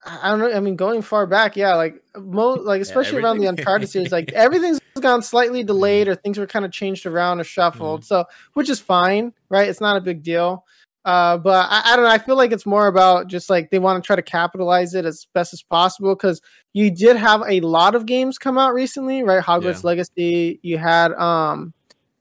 I 0.04 0.30
don't 0.30 0.38
know. 0.38 0.52
I 0.52 0.60
mean, 0.60 0.76
going 0.76 1.02
far 1.02 1.26
back, 1.26 1.56
yeah, 1.56 1.74
like 1.74 2.02
most, 2.16 2.60
like 2.64 2.80
especially 2.80 3.20
around 3.22 3.38
the. 3.38 3.46
Uncharted 3.46 3.88
series, 3.88 4.12
like 4.12 4.32
everything's 4.34 4.80
gone 5.00 5.22
slightly 5.22 5.62
delayed 5.62 6.08
or 6.08 6.14
things 6.14 6.38
were 6.38 6.46
kind 6.46 6.64
of 6.64 6.72
changed 6.72 7.06
around 7.06 7.40
or 7.40 7.44
shuffled. 7.44 8.04
So, 8.04 8.24
which 8.54 8.68
is 8.68 8.80
fine, 8.80 9.32
right? 9.48 9.68
It's 9.68 9.80
not 9.80 9.96
a 9.96 10.00
big 10.00 10.22
deal. 10.22 10.64
Uh, 11.04 11.38
but 11.38 11.66
I, 11.70 11.82
I 11.86 11.96
don't 11.96 12.04
know. 12.04 12.10
I 12.10 12.18
feel 12.18 12.36
like 12.36 12.52
it's 12.52 12.66
more 12.66 12.86
about 12.86 13.28
just 13.28 13.48
like 13.48 13.70
they 13.70 13.78
want 13.78 14.02
to 14.02 14.06
try 14.06 14.16
to 14.16 14.22
capitalize 14.22 14.94
it 14.94 15.06
as 15.06 15.26
best 15.32 15.52
as 15.54 15.62
possible 15.62 16.14
because 16.14 16.42
you 16.74 16.90
did 16.90 17.16
have 17.16 17.42
a 17.48 17.60
lot 17.60 17.94
of 17.94 18.04
games 18.04 18.36
come 18.36 18.58
out 18.58 18.74
recently, 18.74 19.22
right? 19.22 19.42
Hogwarts 19.42 19.82
Yeah. 19.82 19.88
Legacy. 19.88 20.60
You 20.62 20.76
had 20.76 21.12
um, 21.14 21.72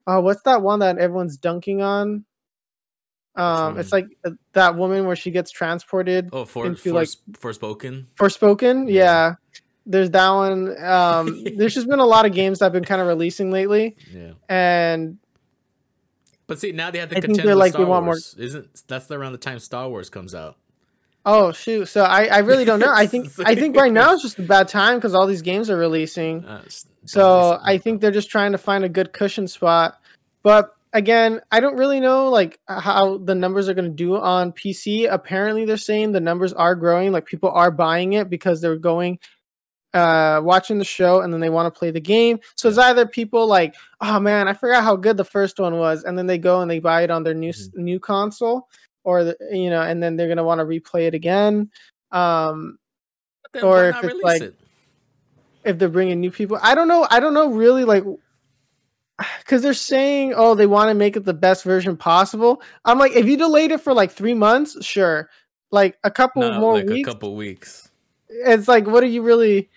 oh, 0.06 0.21
what's 0.21 0.44
that 0.44 0.62
one 0.62 0.79
that 0.79 0.97
everyone's 1.00 1.38
dunking 1.38 1.81
on? 1.81 2.24
Um, 3.38 3.78
it's 3.78 3.92
like 3.92 4.07
uh, 4.25 4.31
that 4.54 4.75
woman 4.75 5.06
where 5.06 5.16
she 5.16 5.31
gets 5.31 5.51
transported. 5.51 6.30
Oh, 6.34 6.45
for, 6.45 6.66
into, 6.66 6.81
for 6.81 6.92
like- 6.92 7.10
Forspoken. 7.34 8.06
Forspoken, 8.19 8.86
Yeah. 8.88 8.94
yeah. 9.04 9.34
There's 9.86 10.10
that 10.12 10.30
one. 10.31 10.84
Um, 10.84 11.44
there's 11.56 11.74
just 11.74 11.88
been 11.88 12.00
a 12.00 12.06
lot 12.06 12.25
of 12.25 12.34
games 12.34 12.60
that 12.60 12.66
have 12.66 12.74
been 12.74 12.84
kind 12.84 13.00
of 13.00 13.07
releasing 13.07 13.51
lately, 13.51 13.95
Yeah. 14.12 14.31
and 14.50 15.18
But 16.48 16.60
see, 16.60 16.72
now 16.72 16.92
they 16.92 17.00
have 17.00 17.10
to 17.10 17.18
I 17.18 17.22
contend 17.22 17.48
they're 17.48 17.56
with 17.56 17.60
like, 17.60 17.72
Star 17.74 17.86
they 17.86 17.89
want 17.89 18.06
more- 18.06 18.18
Isn't 18.38 18.68
that's 18.88 19.10
around 19.12 19.31
the 19.34 19.38
time 19.38 19.60
Star 19.60 19.88
Wars 19.89 20.10
comes 20.10 20.34
out? 20.36 20.57
oh 21.25 21.51
shoot. 21.51 21.88
So 21.88 22.04
I, 22.04 22.25
I 22.28 22.38
really 22.39 22.63
don't 22.63 22.80
know. 22.80 22.92
I 22.94 23.06
think 23.06 23.30
I 23.45 23.54
think 23.54 23.75
right 23.75 23.92
now 23.92 24.13
it's 24.13 24.24
just 24.24 24.39
a 24.39 24.44
bad 24.44 24.69
time 24.69 24.95
because 24.98 25.13
all 25.13 25.28
these 25.28 25.42
games 25.42 25.69
are 25.69 25.75
releasing. 25.78 26.45
Uh, 26.45 26.63
So 27.06 27.60
I 27.63 27.78
think 27.78 28.00
they're 28.01 28.12
just 28.12 28.30
trying 28.30 28.54
to 28.54 28.57
find 28.57 28.84
a 28.86 28.89
good 28.89 29.12
cushion 29.13 29.48
spot. 29.48 30.00
But 30.42 30.74
again, 30.98 31.42
I 31.52 31.60
don't 31.60 31.78
really 31.78 32.00
know 32.00 32.30
like 32.30 32.60
how 32.68 33.20
the 33.20 33.36
numbers 33.36 33.70
are 33.70 33.74
going 33.74 33.90
to 33.90 33.96
do 33.96 34.18
on 34.18 34.52
PC. 34.52 35.08
Apparently, 35.10 35.64
they're 35.64 35.78
saying 35.78 36.12
the 36.12 36.20
numbers 36.20 36.54
are 36.54 36.76
growing. 36.76 37.12
Like 37.12 37.26
people 37.26 37.52
are 37.52 37.72
buying 37.72 38.14
it 38.14 38.30
because 38.30 38.60
they're 38.60 38.78
going, 38.78 39.20
uh, 39.94 40.42
watching 40.44 40.80
the 40.80 40.86
show 40.86 41.22
and 41.22 41.32
then 41.32 41.40
they 41.40 41.50
want 41.50 41.74
to 41.74 41.78
play 41.78 41.92
the 41.92 42.02
game. 42.02 42.40
So 42.56 42.68
it's 42.68 42.78
either 42.78 43.06
people 43.06 43.48
like, 43.48 43.76
oh 44.02 44.20
man, 44.20 44.48
I 44.48 44.54
forgot 44.54 44.84
how 44.84 44.96
good 44.96 45.18
the 45.18 45.24
first 45.24 45.60
one 45.60 45.78
was, 45.78 46.04
and 46.04 46.18
then 46.18 46.28
they 46.28 46.40
go 46.40 46.62
and 46.62 46.70
they 46.70 46.80
buy 46.80 47.04
it 47.04 47.12
on 47.12 47.24
their 47.24 47.34
new 47.36 47.50
s 47.50 47.70
new 47.76 48.00
console, 48.00 48.68
or 49.04 49.24
the, 49.24 49.38
you 49.52 49.70
know, 49.70 49.82
and 49.82 50.02
then 50.02 50.16
they're 50.16 50.28
going 50.28 50.38
to 50.38 50.44
want 50.44 50.60
to 50.60 50.66
replay 50.66 51.08
it 51.08 51.14
again. 51.14 51.70
Um, 52.12 52.80
or 53.62 53.90
if 53.90 54.04
it's 54.04 54.24
like- 54.24 54.42
it? 54.42 54.56
if 55.64 55.78
they're 55.78 55.90
bringing 55.90 56.22
new 56.22 56.32
people. 56.32 56.58
I 56.62 56.76
don't 56.76 56.88
know. 56.88 57.06
I 57.12 57.20
don't 57.20 57.34
know 57.34 57.52
really 57.52 57.84
like 57.84 58.04
because 59.40 59.62
they're 59.62 59.74
saying, 59.74 60.34
oh, 60.36 60.56
they 60.56 60.68
want 60.68 60.90
to 60.90 60.94
make 60.94 61.16
it 61.16 61.25
the 61.25 61.34
best 61.34 61.64
version 61.64 61.98
possible. 61.98 62.62
I'm 62.86 63.00
like, 63.00 63.14
if 63.14 63.25
you 63.25 63.38
delayed 63.38 63.72
it 63.72 63.81
for 63.81 63.94
like 63.94 64.12
three 64.12 64.34
months, 64.34 64.84
sure. 64.86 65.30
Like 65.72 65.98
a 66.04 66.12
couple 66.12 66.44
No, 66.44 66.60
more 66.60 66.74
like 66.75 66.88
weeks, 66.88 67.10
a 67.10 67.12
couple 67.12 67.36
weeks. 67.36 67.90
it's 68.30 68.68
like, 68.68 68.88
what 68.88 69.04
are 69.04 69.08
you 69.08 69.22
really 69.22 69.69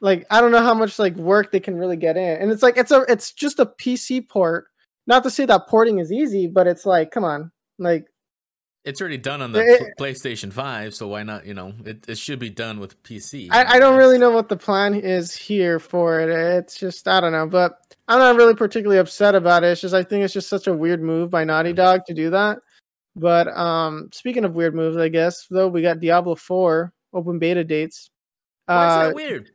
like? 0.00 0.26
I 0.30 0.40
don't 0.40 0.52
know 0.52 0.62
how 0.62 0.74
much 0.74 0.98
like 0.98 1.16
work 1.16 1.52
they 1.52 1.60
can 1.60 1.76
really 1.76 1.96
get 1.96 2.16
in, 2.16 2.38
and 2.40 2.50
it's 2.50 2.62
like 2.62 2.76
it's 2.76 2.90
a 2.90 3.04
it's 3.08 3.32
just 3.32 3.58
a 3.58 3.66
PC 3.66 4.28
port. 4.28 4.66
Not 5.06 5.22
to 5.22 5.30
say 5.30 5.46
that 5.46 5.68
porting 5.68 5.98
is 6.00 6.12
easy, 6.12 6.46
but 6.46 6.66
it's 6.66 6.84
like, 6.84 7.10
come 7.10 7.24
on, 7.24 7.50
like 7.78 8.06
It's 8.84 9.00
already 9.00 9.16
done 9.18 9.42
on 9.42 9.52
the 9.52 9.60
It- 9.60 9.94
PlayStation 9.98 10.52
Five, 10.52 10.94
so 10.94 11.06
why 11.08 11.22
not? 11.22 11.46
You 11.46 11.54
know, 11.54 11.72
it, 11.84 12.04
it 12.08 12.18
should 12.18 12.38
be 12.40 12.50
done 12.50 12.80
with 12.80 13.00
PC. 13.04 13.48
I, 13.52 13.74
I 13.74 13.78
don't 13.78 13.96
really 13.96 14.18
know 14.18 14.30
what 14.30 14.48
the 14.48 14.56
plan 14.56 14.94
is 14.94 15.34
here 15.36 15.78
for 15.78 16.20
it. 16.20 16.28
It's 16.30 16.76
just 16.78 17.06
I 17.06 17.20
don't 17.20 17.30
know, 17.32 17.46
but 17.46 17.78
I'm 18.08 18.18
not 18.18 18.34
really 18.36 18.54
particularly 18.54 18.98
upset 18.98 19.34
about 19.36 19.62
it. 19.62 19.68
It's 19.68 19.80
just 19.80 19.94
I 19.94 20.02
think 20.02 20.24
it's 20.24 20.34
just 20.34 20.48
such 20.48 20.66
a 20.66 20.72
weird 20.74 21.00
move 21.00 21.30
by 21.30 21.44
Naughty 21.44 21.72
Dog 21.72 22.04
to 22.06 22.14
do 22.14 22.30
that. 22.30 22.58
But 23.14 23.48
um, 23.56 24.08
speaking 24.12 24.44
of 24.44 24.54
weird 24.54 24.74
moves, 24.74 24.96
I 24.96 25.08
guess 25.08 25.46
though 25.48 25.68
we 25.68 25.82
got 25.82 26.00
Diablo 26.00 26.34
Four 26.34 26.92
open 27.12 27.38
beta 27.38 27.62
dates. 27.62 28.10
Why 28.66 28.86
is 28.86 28.92
Uh, 28.92 29.06
that 29.06 29.14
weird? 29.14 29.50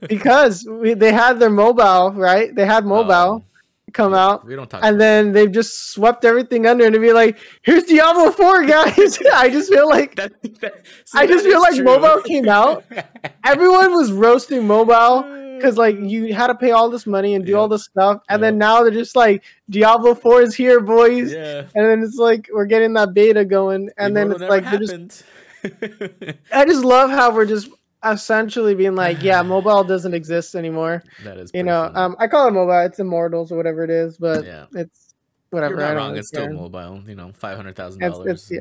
because 0.08 0.66
we, 0.68 0.94
they 0.94 1.12
had 1.12 1.38
their 1.38 1.50
mobile 1.50 2.12
right. 2.12 2.54
They 2.54 2.64
had 2.66 2.84
mobile 2.86 3.12
Um, 3.34 3.44
come 3.92 4.14
out, 4.14 4.46
We 4.46 4.56
don't 4.56 4.68
talk. 4.70 4.80
and 4.82 5.00
then 5.00 5.32
they've 5.32 5.50
just 5.52 5.90
swept 5.92 6.24
everything 6.24 6.66
under 6.66 6.84
and 6.84 6.94
to 6.94 7.00
be 7.00 7.12
like, 7.12 7.38
"Here's 7.62 7.84
Diablo 7.84 8.30
Four, 8.30 8.64
guys." 8.64 9.18
I 9.34 9.48
just 9.50 9.70
feel 9.72 9.88
like 9.88 10.14
that, 10.16 10.32
that- 10.60 10.84
see, 11.04 11.18
I 11.18 11.26
just 11.26 11.44
feel 11.44 11.60
like 11.60 11.74
true. 11.76 11.84
mobile 11.84 12.22
came 12.22 12.48
out, 12.48 12.84
everyone 13.44 13.92
was 13.92 14.12
roasting 14.12 14.66
mobile 14.66 15.22
because 15.56 15.76
like 15.76 15.96
you 16.00 16.34
had 16.34 16.48
to 16.48 16.54
pay 16.56 16.72
all 16.72 16.90
this 16.90 17.06
money 17.06 17.34
and 17.36 17.44
do 17.46 17.52
Yeah. 17.52 17.58
all 17.58 17.68
this 17.68 17.84
stuff, 17.84 18.20
and 18.28 18.42
then 18.42 18.58
now 18.58 18.82
they're 18.82 18.90
just 18.90 19.14
like 19.14 19.42
Diablo 19.70 20.14
Four 20.14 20.42
is 20.42 20.54
here, 20.54 20.80
boys, 20.80 21.32
yeah, 21.32 21.60
and 21.74 21.86
then 21.86 22.02
it's 22.02 22.16
like 22.16 22.48
we're 22.52 22.66
getting 22.66 22.92
that 22.94 23.14
beta 23.14 23.44
going, 23.44 23.90
and 23.98 24.16
then 24.16 24.32
it's 24.32 24.40
like 24.40 24.64
just. 24.70 25.24
I 26.52 26.64
just 26.64 26.84
love 26.84 27.10
how 27.10 27.32
we're 27.32 27.46
just 27.46 27.68
essentially 28.04 28.74
being 28.74 28.94
like, 28.94 29.22
yeah, 29.22 29.42
mobile 29.56 29.84
doesn't 29.84 30.14
exist 30.14 30.54
anymore. 30.54 31.02
that 31.24 31.38
is, 31.38 31.50
You 31.54 31.62
know, 31.62 31.82
funny. 31.84 31.96
um, 31.96 32.16
I 32.18 32.26
call 32.28 32.48
it 32.48 32.52
mobile. 32.52 32.80
It's 32.80 32.98
Immortals 32.98 33.52
or 33.52 33.56
whatever 33.56 33.84
it 33.84 33.90
is, 33.90 34.16
but 34.18 34.44
yeah, 34.44 34.66
it's 34.74 35.14
whatever. 35.50 35.74
you're 35.74 35.82
not 35.88 35.96
wrong. 35.96 36.16
It's 36.16 36.28
still 36.28 36.52
mobile. 36.52 37.02
You 37.06 37.14
know, 37.14 37.32
five 37.34 37.56
hundred 37.56 37.76
thousand 37.76 38.00
dollars. 38.00 38.48
yeah. 38.50 38.58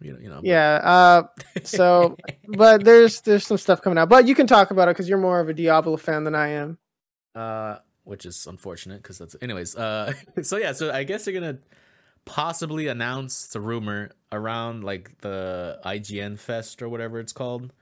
You 0.00 0.12
know, 0.12 0.18
you 0.20 0.28
know. 0.28 0.36
but- 0.36 0.44
Yeah. 0.44 0.74
Uh, 0.84 1.22
so, 1.64 2.16
but 2.48 2.84
there's 2.84 3.20
there's 3.22 3.46
some 3.46 3.58
stuff 3.58 3.82
coming 3.82 3.98
out, 3.98 4.08
but 4.08 4.28
you 4.28 4.34
can 4.34 4.46
talk 4.46 4.70
about 4.70 4.88
it 4.88 4.92
because 4.92 5.08
you're 5.08 5.18
more 5.18 5.40
of 5.40 5.48
a 5.48 5.52
Diablo 5.54 5.96
fan 5.96 6.24
than 6.24 6.34
I 6.36 6.48
am. 6.50 6.78
uh, 7.34 7.76
which 8.04 8.24
is 8.24 8.46
unfortunate 8.46 9.02
because 9.02 9.18
that's. 9.18 9.34
Anyways, 9.42 9.74
uh, 9.76 10.12
so 10.42 10.56
yeah, 10.56 10.72
so 10.72 10.92
I 10.92 11.02
guess 11.04 11.24
they're 11.24 11.34
gonna 11.34 11.58
possibly 12.24 12.86
announce 12.88 13.48
the 13.48 13.60
rumor 13.60 14.10
around 14.32 14.84
like 14.84 15.18
the 15.20 15.78
IGN 15.84 16.38
Fest 16.38 16.80
or 16.82 16.88
whatever 16.88 17.18
it's 17.20 17.32
called, 17.32 17.72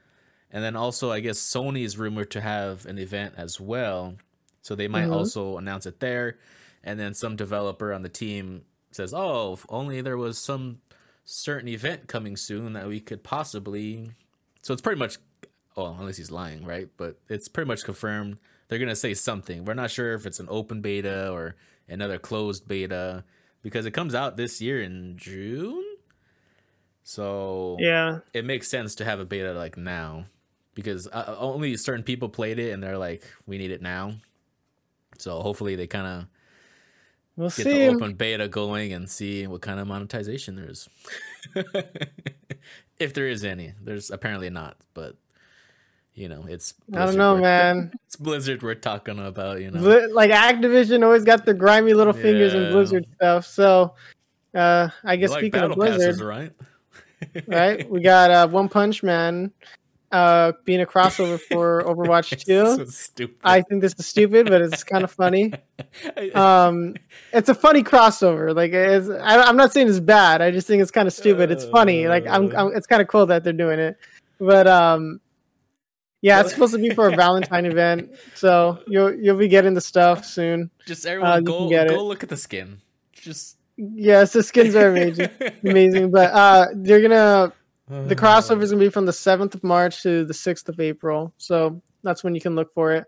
and 0.51 0.63
then 0.63 0.77
also 0.77 1.11
I 1.11 1.21
guess 1.21 1.39
Sony 1.39 1.85
is 1.85 1.99
rumored 1.99 2.31
to 2.33 2.41
have 2.41 2.87
an 2.87 2.99
event 2.99 3.35
as 3.37 3.61
well, 3.61 4.17
so 4.63 4.75
they 4.75 4.89
might 4.89 5.09
Mhm. 5.09 5.13
also 5.13 5.59
announce 5.59 5.87
it 5.87 6.01
there, 6.01 6.39
and 6.85 6.99
then 6.99 7.15
some 7.15 7.37
developer 7.37 7.93
on 7.93 8.03
the 8.03 8.09
team 8.09 8.65
says, 8.93 9.13
"Oh, 9.15 9.53
if 9.55 9.67
only 9.69 10.01
there 10.01 10.17
was 10.17 10.39
some 10.39 10.81
certain 11.25 11.69
event 11.69 12.07
coming 12.09 12.37
soon 12.37 12.73
that 12.75 12.87
we 12.87 13.01
could 13.01 13.23
possibly." 13.23 14.13
So 14.63 14.73
it's 14.73 14.83
pretty 14.83 14.99
much, 14.99 15.19
well, 15.77 15.97
unless 15.99 16.17
he's 16.17 16.31
lying, 16.31 16.65
right? 16.65 16.89
But 16.97 17.19
it's 17.29 17.49
pretty 17.49 17.69
much 17.69 17.85
confirmed 17.85 18.39
they're 18.69 18.79
gonna 18.79 18.97
say 18.97 19.15
something. 19.15 19.65
We're 19.65 19.75
not 19.75 19.91
sure 19.91 20.15
if 20.15 20.27
it's 20.27 20.41
an 20.41 20.49
open 20.51 20.81
beta 20.81 21.31
or 21.31 21.55
another 21.89 22.19
closed 22.19 22.67
beta 22.67 23.25
because 23.63 23.87
it 23.87 23.93
comes 23.93 24.15
out 24.15 24.37
this 24.37 24.61
year 24.61 24.81
in 24.83 25.17
June. 25.17 25.85
So 27.03 27.77
Yeah. 27.79 28.21
it 28.33 28.45
makes 28.45 28.69
sense 28.69 28.95
to 28.97 29.05
have 29.05 29.21
a 29.21 29.25
beta 29.25 29.53
like 29.53 29.77
now 29.77 30.27
because 30.77 31.09
uh, 31.09 31.35
only 31.41 31.77
certain 31.77 32.05
people 32.05 32.29
played 32.29 32.61
it 32.61 32.71
and 32.71 32.81
they're 32.81 32.99
like, 32.99 33.25
we 33.47 33.59
need 33.59 33.73
it 33.73 33.83
now. 33.83 34.13
So 35.19 35.41
hopefully 35.41 35.75
they 35.75 35.89
kind 35.89 36.07
of 36.07 36.27
We'll 37.37 37.49
get 37.49 37.65
see. 37.65 37.73
the 37.73 37.89
open 37.89 38.15
beta 38.15 38.47
going 38.47 38.93
and 38.93 39.11
see 39.11 39.47
what 39.47 39.61
kind 39.61 39.81
of 39.81 39.87
monetization 39.87 40.57
there 40.57 40.71
is. 40.71 40.89
if 42.99 43.13
there 43.13 43.27
is 43.27 43.45
any, 43.45 43.73
there's 43.83 44.11
apparently 44.11 44.49
not, 44.49 44.77
but 44.95 45.17
you 46.15 46.31
know, 46.31 46.47
it's 46.49 46.73
I 46.95 47.05
don't 47.05 47.17
know, 47.17 47.37
man. 47.37 47.93
It's 48.07 48.17
Blizzard 48.17 48.63
we're 48.63 48.75
talking 48.75 49.19
about, 49.19 49.61
you 49.61 49.71
know. 49.71 50.09
Like 50.13 50.31
Activision 50.31 51.05
always 51.05 51.25
got 51.25 51.45
the 51.45 51.53
grimy 51.53 51.93
little 51.93 52.15
fingers 52.15 52.55
in 52.55 52.73
Blizzard 52.73 53.07
stuff. 53.17 53.47
So, 53.47 53.95
uh, 54.55 54.89
I 55.05 55.17
guess 55.17 55.33
speaking 55.33 55.61
of 55.61 55.73
Blizzard, 55.75 56.17
passes, 56.17 56.23
right? 56.23 56.53
right? 57.47 57.91
We 57.91 58.01
got 58.01 58.31
uh, 58.31 58.49
One 58.49 58.71
Punch 58.71 59.03
Man 59.03 59.53
uh, 60.13 60.53
being 60.65 60.81
a 60.81 60.87
crossover 60.87 61.41
for 61.41 61.83
Overwatch 61.87 62.33
It's 62.33 62.45
2. 62.45 62.77
so 62.77 62.85
stupid. 62.87 63.37
I 63.45 63.61
think 63.63 63.83
this 63.83 63.95
is 63.99 64.07
stupid, 64.07 64.49
but 64.49 64.63
it's 64.63 64.85
kind 64.85 65.05
of 65.05 65.11
funny. 65.11 65.53
Um, 66.35 66.95
it's 67.33 67.49
a 67.49 67.55
funny 67.55 67.83
crossover. 67.83 68.55
Like, 68.55 68.73
I, 68.75 69.43
I'm 69.43 69.57
not 69.57 69.73
saying 69.73 69.89
it's 69.89 70.01
bad. 70.01 70.41
I 70.43 70.51
just 70.51 70.67
think 70.67 70.81
it's 70.83 70.91
kind 70.91 71.07
of 71.07 71.13
stupid. 71.13 71.51
It's 71.51 71.65
funny. 71.67 72.07
Like, 72.09 72.27
I'm, 72.27 72.55
I'm 72.57 72.75
it's 72.77 72.87
kind 72.87 73.01
of 73.03 73.09
cool 73.09 73.27
that 73.27 73.45
they're 73.45 73.53
doing 73.53 73.79
it. 73.79 73.97
But 74.39 74.67
um, 74.67 75.21
yeah, 76.23 76.41
it's 76.41 76.51
supposed 76.53 76.75
to 76.75 76.79
be 76.81 76.91
for 76.91 77.09
a 77.09 77.17
Valentine 77.17 77.67
event, 77.67 78.11
so 78.35 78.79
you'll 78.87 79.15
you'll 79.15 79.37
be 79.39 79.49
getting 79.49 79.75
the 79.75 79.81
stuff 79.81 80.25
soon. 80.25 80.71
just 80.87 81.07
everyone 81.07 81.31
uh, 81.31 81.41
go 81.41 81.69
go 81.69 81.75
it. 81.77 81.91
look 82.03 82.23
at 82.23 82.29
the 82.29 82.37
skin. 82.37 82.81
Just 83.13 83.57
Yes, 83.79 84.33
the 84.33 84.43
skins 84.43 84.75
are 84.75 84.89
amazing, 84.91 85.29
amazing. 85.63 86.11
But 86.11 86.33
uh, 86.33 86.67
they're 86.75 87.03
gonna 87.03 87.53
the 87.89 88.17
crossover 88.17 88.63
is 88.63 88.71
gonna 88.73 88.81
be 88.85 88.89
from 88.89 89.07
the 89.07 89.13
seventh 89.13 89.55
of 89.55 89.63
March 89.63 90.03
to 90.03 90.25
the 90.25 90.35
sixth 90.35 90.69
of 90.69 90.81
April, 90.81 91.33
so 91.39 91.81
that's 92.03 92.25
when 92.25 92.35
you 92.35 92.41
can 92.41 92.55
look 92.55 92.73
for 92.73 92.93
it. 92.93 93.05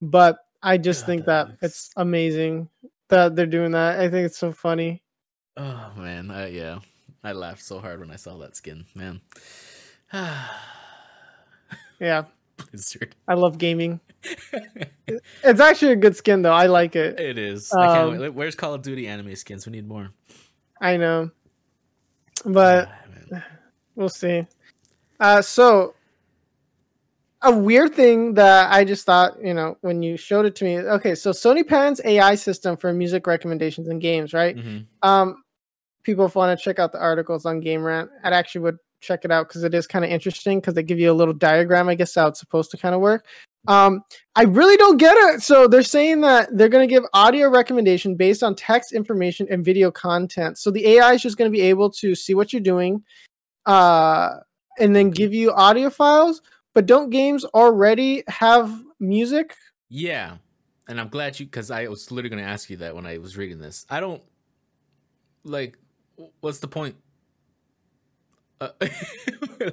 But 0.00 0.38
I 0.62 0.78
just 0.78 1.02
God, 1.02 1.06
think 1.06 1.24
that 1.26 1.48
that 1.60 1.66
it's 1.66 1.90
amazing 1.96 2.68
that 3.08 3.36
they're 3.36 3.46
doing 3.46 3.72
that. 3.72 4.00
I 4.00 4.08
think 4.08 4.26
it's 4.26 4.38
so 4.38 4.52
funny. 4.52 5.02
Oh 5.56 5.92
man, 5.96 6.30
uh, 6.30 6.48
yeah, 6.50 6.78
I 7.22 7.32
laughed 7.32 7.62
so 7.62 7.78
hard 7.78 8.00
when 8.00 8.10
I 8.10 8.16
saw 8.16 8.38
that 8.38 8.56
skin, 8.56 8.86
man. 8.94 9.20
Yeah, 12.00 12.24
Blizzard. 12.56 13.14
I 13.28 13.34
love 13.34 13.58
gaming. 13.58 14.00
It's 15.44 15.60
actually 15.60 15.92
a 15.92 15.96
good 15.96 16.16
skin 16.16 16.42
though. 16.42 16.52
I 16.52 16.66
like 16.66 16.96
it. 16.96 17.20
It 17.20 17.38
is. 17.38 17.72
I 17.72 17.86
can't 17.94 18.14
Um, 18.14 18.18
wait. 18.18 18.28
Where's 18.30 18.56
Call 18.56 18.74
of 18.74 18.82
Duty 18.82 19.06
anime 19.06 19.36
skins? 19.36 19.66
We 19.66 19.72
need 19.72 19.86
more. 19.86 20.10
I 20.80 20.96
know, 20.96 21.30
but. 22.44 22.90
We'll 23.96 24.08
see. 24.08 24.46
Uh, 25.20 25.42
so 25.42 25.94
a 27.42 27.54
weird 27.54 27.94
thing 27.94 28.34
that 28.34 28.72
I 28.72 28.84
just 28.84 29.04
thought, 29.04 29.42
you 29.42 29.54
know, 29.54 29.76
when 29.80 30.02
you 30.02 30.16
showed 30.16 30.46
it 30.46 30.54
to 30.56 30.64
me. 30.64 30.78
Okay, 30.78 31.14
so 31.14 31.30
Sony 31.30 31.66
Pan's 31.66 32.00
AI 32.04 32.34
system 32.34 32.76
for 32.76 32.92
music 32.92 33.26
recommendations 33.26 33.88
and 33.88 34.00
games, 34.00 34.32
right? 34.32 34.56
Mhm. 34.56 34.86
Um, 35.02 35.42
people 36.04 36.30
want 36.34 36.58
to 36.58 36.62
check 36.62 36.78
out 36.78 36.92
the 36.92 37.00
articles 37.00 37.46
on 37.46 37.60
Game 37.60 37.82
Rant. 37.82 38.10
I'd 38.24 38.32
actually 38.32 38.62
would 38.62 38.78
check 39.00 39.24
it 39.24 39.32
out 39.32 39.48
because 39.48 39.64
it 39.64 39.74
is 39.74 39.86
kind 39.86 40.04
of 40.04 40.10
interesting 40.10 40.60
because 40.60 40.74
they 40.74 40.82
give 40.82 40.98
you 40.98 41.10
a 41.10 41.14
little 41.14 41.34
diagram, 41.34 41.88
I 41.88 41.96
guess, 41.96 42.14
how 42.14 42.28
it's 42.28 42.40
supposed 42.40 42.70
to 42.70 42.76
kind 42.76 42.94
of 42.94 43.00
work. 43.00 43.26
Um, 43.68 44.02
I 44.34 44.44
really 44.44 44.76
don't 44.76 44.96
get 44.96 45.16
it. 45.16 45.42
So 45.42 45.68
they're 45.68 45.82
saying 45.82 46.20
that 46.22 46.48
they're 46.56 46.68
going 46.68 46.88
to 46.88 46.92
give 46.92 47.04
audio 47.12 47.48
recommendation 47.48 48.16
based 48.16 48.42
on 48.42 48.54
text 48.54 48.92
information 48.92 49.46
and 49.50 49.64
video 49.64 49.90
content. 49.90 50.58
So 50.58 50.70
the 50.70 50.86
AI 50.86 51.14
is 51.14 51.22
just 51.22 51.36
going 51.36 51.50
to 51.50 51.56
be 51.56 51.62
able 51.62 51.90
to 51.90 52.14
see 52.14 52.34
what 52.34 52.52
you're 52.52 52.62
doing, 52.62 53.02
uh, 53.66 54.38
and 54.78 54.94
then 54.94 55.10
give 55.10 55.32
you 55.32 55.52
audio 55.52 55.90
files. 55.90 56.42
But 56.74 56.86
don't 56.86 57.10
games 57.10 57.44
already 57.44 58.24
have 58.28 58.72
music? 58.98 59.54
Yeah, 59.90 60.36
and 60.88 60.98
I'm 61.00 61.08
glad 61.08 61.38
you 61.38 61.46
because 61.46 61.70
I 61.70 61.86
was 61.88 62.10
literally 62.10 62.30
going 62.30 62.42
to 62.42 62.48
ask 62.48 62.70
you 62.70 62.78
that 62.78 62.94
when 62.94 63.04
I 63.04 63.18
was 63.18 63.36
reading 63.36 63.58
this. 63.58 63.84
I 63.90 64.00
don't 64.00 64.22
like. 65.44 65.76
What's 66.40 66.60
the 66.60 66.68
point? 66.68 66.96
Uh, 68.60 68.68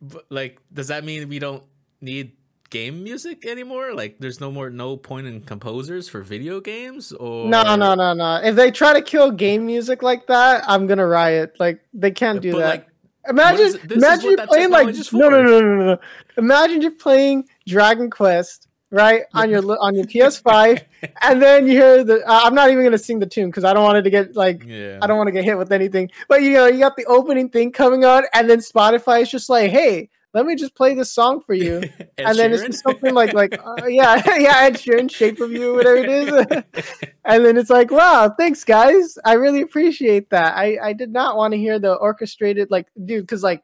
but 0.00 0.26
like, 0.30 0.58
does 0.72 0.88
that 0.88 1.04
mean 1.04 1.28
we 1.28 1.38
don't 1.38 1.64
need 2.00 2.32
game 2.70 3.02
music 3.04 3.44
anymore? 3.46 3.94
Like, 3.94 4.16
there's 4.18 4.40
no 4.40 4.50
more 4.50 4.70
no 4.70 4.96
point 4.96 5.26
in 5.26 5.42
composers 5.42 6.08
for 6.08 6.22
video 6.22 6.60
games, 6.60 7.12
or 7.12 7.48
No, 7.48 7.76
no, 7.76 7.94
no, 7.94 8.12
no. 8.14 8.36
If 8.42 8.54
they 8.56 8.70
try 8.70 8.92
to 8.94 9.02
kill 9.02 9.30
game 9.30 9.66
music 9.66 10.02
like 10.02 10.26
that, 10.28 10.64
I'm 10.66 10.86
gonna 10.86 11.06
riot. 11.06 11.56
Like 11.58 11.80
they 11.92 12.10
can't 12.10 12.40
do 12.40 12.52
But, 12.52 12.58
that. 12.58 12.68
like, 12.68 12.86
imagine, 13.28 13.66
is- 13.66 13.74
imagine 13.92 14.30
you're 14.30 14.46
playing 14.46 14.70
like 14.70 14.86
no, 15.12 15.28
no, 15.28 15.42
no, 15.42 15.60
no, 15.60 15.74
no, 15.76 15.84
no. 15.94 15.98
Imagine 16.38 16.82
you're 16.82 16.90
playing 16.92 17.48
Dragon 17.66 18.10
Quest 18.10 18.68
right 18.90 19.24
on 19.34 19.50
your 19.50 19.62
on 19.80 19.94
your 19.94 20.04
PS5, 20.04 20.82
and 21.22 21.42
then 21.42 21.66
you 21.66 21.72
hear 21.72 22.04
the. 22.04 22.24
Uh, 22.28 22.40
I'm 22.44 22.54
not 22.54 22.70
even 22.70 22.84
gonna 22.84 22.98
sing 22.98 23.18
the 23.18 23.26
tune 23.26 23.50
because 23.50 23.64
I 23.64 23.72
don't 23.72 23.84
want 23.84 23.98
it 23.98 24.02
to 24.02 24.10
get 24.10 24.36
like 24.36 24.64
yeah, 24.64 24.98
I 25.02 25.06
don't 25.06 25.16
want 25.16 25.28
to 25.28 25.32
get 25.32 25.44
hit 25.44 25.58
with 25.58 25.72
anything. 25.72 26.10
But 26.28 26.42
you 26.42 26.50
know, 26.52 26.66
you 26.66 26.78
got 26.78 26.96
the 26.96 27.04
opening 27.06 27.48
thing 27.48 27.72
coming 27.72 28.04
on, 28.04 28.24
and 28.34 28.48
then 28.48 28.58
Spotify 28.58 29.22
is 29.22 29.30
just 29.30 29.48
like, 29.48 29.70
"Hey, 29.70 30.08
let 30.36 30.46
me 30.46 30.54
just 30.54 30.74
play 30.76 30.94
this 30.94 31.10
song 31.10 31.40
for 31.40 31.54
you." 31.54 31.82
And 32.18 32.36
then 32.38 32.52
it's 32.52 32.62
Sheeran? 32.62 32.74
something 32.82 33.14
like 33.14 33.32
like 33.34 33.52
uh, 33.64 33.86
yeah 33.86 34.22
yeah 34.38 34.58
Ed 34.66 34.74
Sheeran 34.74 35.10
shape 35.10 35.40
of 35.40 35.50
you 35.52 35.74
whatever 35.74 35.96
it 35.98 36.08
is 36.08 36.28
and 37.24 37.44
then 37.44 37.56
it's 37.56 37.70
like 37.70 37.90
wow 37.90 38.32
thanks 38.38 38.64
guys 38.64 39.16
I 39.24 39.34
really 39.34 39.60
appreciate 39.62 40.30
that 40.30 40.56
I 40.56 40.76
I 40.82 40.92
did 40.92 41.12
not 41.12 41.36
want 41.36 41.52
to 41.52 41.58
hear 41.58 41.78
the 41.78 41.94
orchestrated 41.94 42.70
like 42.70 42.86
dude 43.04 43.22
because 43.24 43.42
like 43.44 43.62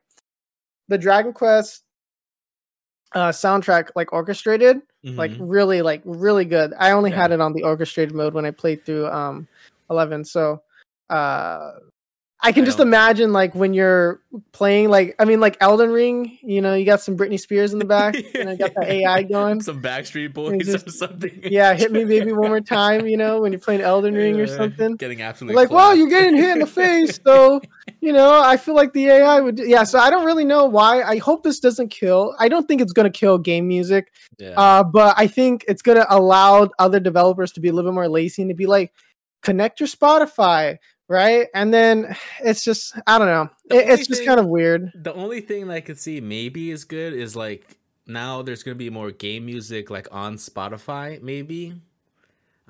the 0.89 0.99
Dragon 0.99 1.33
Quest 1.33 1.83
uh 3.15 3.31
soundtrack 3.31 3.89
like 3.97 4.13
orchestrated 4.13 4.81
like 5.05 5.33
Mhm. 5.33 5.37
really 5.41 5.83
like 5.83 6.03
really 6.05 6.45
good 6.45 6.73
I 6.79 6.93
only 6.93 7.11
Yeah. 7.11 7.23
had 7.23 7.33
it 7.33 7.41
on 7.41 7.53
the 7.55 7.65
orchestrated 7.65 8.15
mode 8.15 8.35
when 8.35 8.45
I 8.47 8.53
played 8.53 8.85
through 8.87 9.07
um 9.09 9.49
11 9.91 10.25
so 10.25 10.63
uh 11.11 11.73
I 12.45 12.51
can 12.51 12.65
I 12.65 12.67
just 12.67 12.81
imagine 12.81 13.33
like 13.33 13.55
when 13.55 13.73
you're 13.73 14.21
playing 14.51 14.89
like 14.89 15.15
I 15.21 15.25
mean 15.25 15.39
like 15.39 15.57
Elden 15.61 15.91
Ring, 15.91 16.39
you 16.43 16.61
know, 16.61 16.75
you 16.75 16.85
got 16.85 17.01
some 17.01 17.17
Britney 17.17 17.39
Spears 17.39 17.73
in 17.73 17.79
the 17.79 17.85
back, 17.85 18.17
and 18.35 18.49
I 18.51 18.57
got 18.57 18.75
the 18.75 18.83
AI 18.93 19.23
going. 19.23 19.61
some 19.61 19.81
Backstreet 19.81 20.35
Boys 20.35 20.67
just- 20.67 20.89
or 20.89 20.91
something. 20.91 21.41
Yeah, 21.45 21.73
hit 21.75 21.93
me 21.93 22.05
baby 22.05 22.33
one 22.33 22.49
more 22.49 22.61
time, 22.61 23.07
you 23.07 23.17
know, 23.17 23.41
when 23.41 23.53
you're 23.53 23.61
playing 23.61 23.81
Elden 23.81 24.15
Ring 24.15 24.41
or 24.41 24.49
something. 24.49 24.97
Getting 24.97 25.23
absolutely 25.23 25.55
Like, 25.55 25.71
well, 25.71 25.89
clapped. 25.95 25.99
you're 25.99 26.09
getting 26.09 26.37
hit 26.37 26.51
in 26.51 26.59
the 26.59 26.67
face, 26.67 27.21
so 27.25 27.61
you 28.01 28.13
know, 28.13 28.41
I 28.43 28.57
feel 28.57 28.75
like 28.75 28.93
the 28.93 29.07
AI 29.07 29.41
would. 29.41 29.55
do- 29.57 29.69
Yeah, 29.69 29.85
so 29.85 30.01
I 30.01 30.11
don't 30.11 30.25
really 30.25 30.45
know 30.45 30.65
why. 30.65 31.03
I 31.03 31.19
hope 31.19 31.45
this 31.45 31.61
doesn't 31.61 31.91
kill. 31.91 32.35
I 32.41 32.49
don't 32.49 32.67
think 32.67 32.81
it's 32.81 32.93
gonna 32.93 33.11
kill 33.11 33.39
game 33.39 33.69
music, 33.69 34.13
yeah. 34.39 34.51
uh, 34.57 34.83
but 34.83 35.15
I 35.17 35.29
think 35.29 35.65
it's 35.69 35.83
gonna 35.83 36.07
allow 36.09 36.69
other 36.81 36.99
developers 36.99 37.53
to 37.53 37.61
be 37.61 37.69
a 37.69 37.73
little 37.73 37.91
bit 37.93 37.95
more 37.95 38.09
lazy 38.09 38.43
and 38.43 38.49
to 38.51 38.55
be 38.57 38.67
like, 38.67 38.93
connect 39.43 39.81
your 39.81 39.89
Spotify, 39.89 40.77
right? 41.13 41.47
And 41.55 41.73
then 41.73 42.17
it's 42.43 42.65
just, 42.65 42.95
I 43.07 43.19
don't 43.19 43.29
know, 43.29 43.49
It- 43.71 43.89
it's 43.89 44.07
just 44.09 44.21
thing- 44.21 44.27
kind 44.29 44.41
of 44.41 44.47
weird. 44.47 44.91
The 44.95 45.15
only 45.15 45.41
thing 45.41 45.71
I 45.71 45.81
could 45.81 45.99
see 46.01 46.21
maybe 46.21 46.71
is 46.71 46.85
good 46.85 47.13
is 47.13 47.37
like 47.37 47.77
now 48.07 48.43
there's 48.43 48.63
gonna 48.65 48.75
be 48.75 48.91
more 48.91 49.11
game 49.13 49.47
music 49.47 49.91
like 49.91 50.09
on 50.11 50.37
Spotify. 50.37 51.23
Maybe 51.23 51.75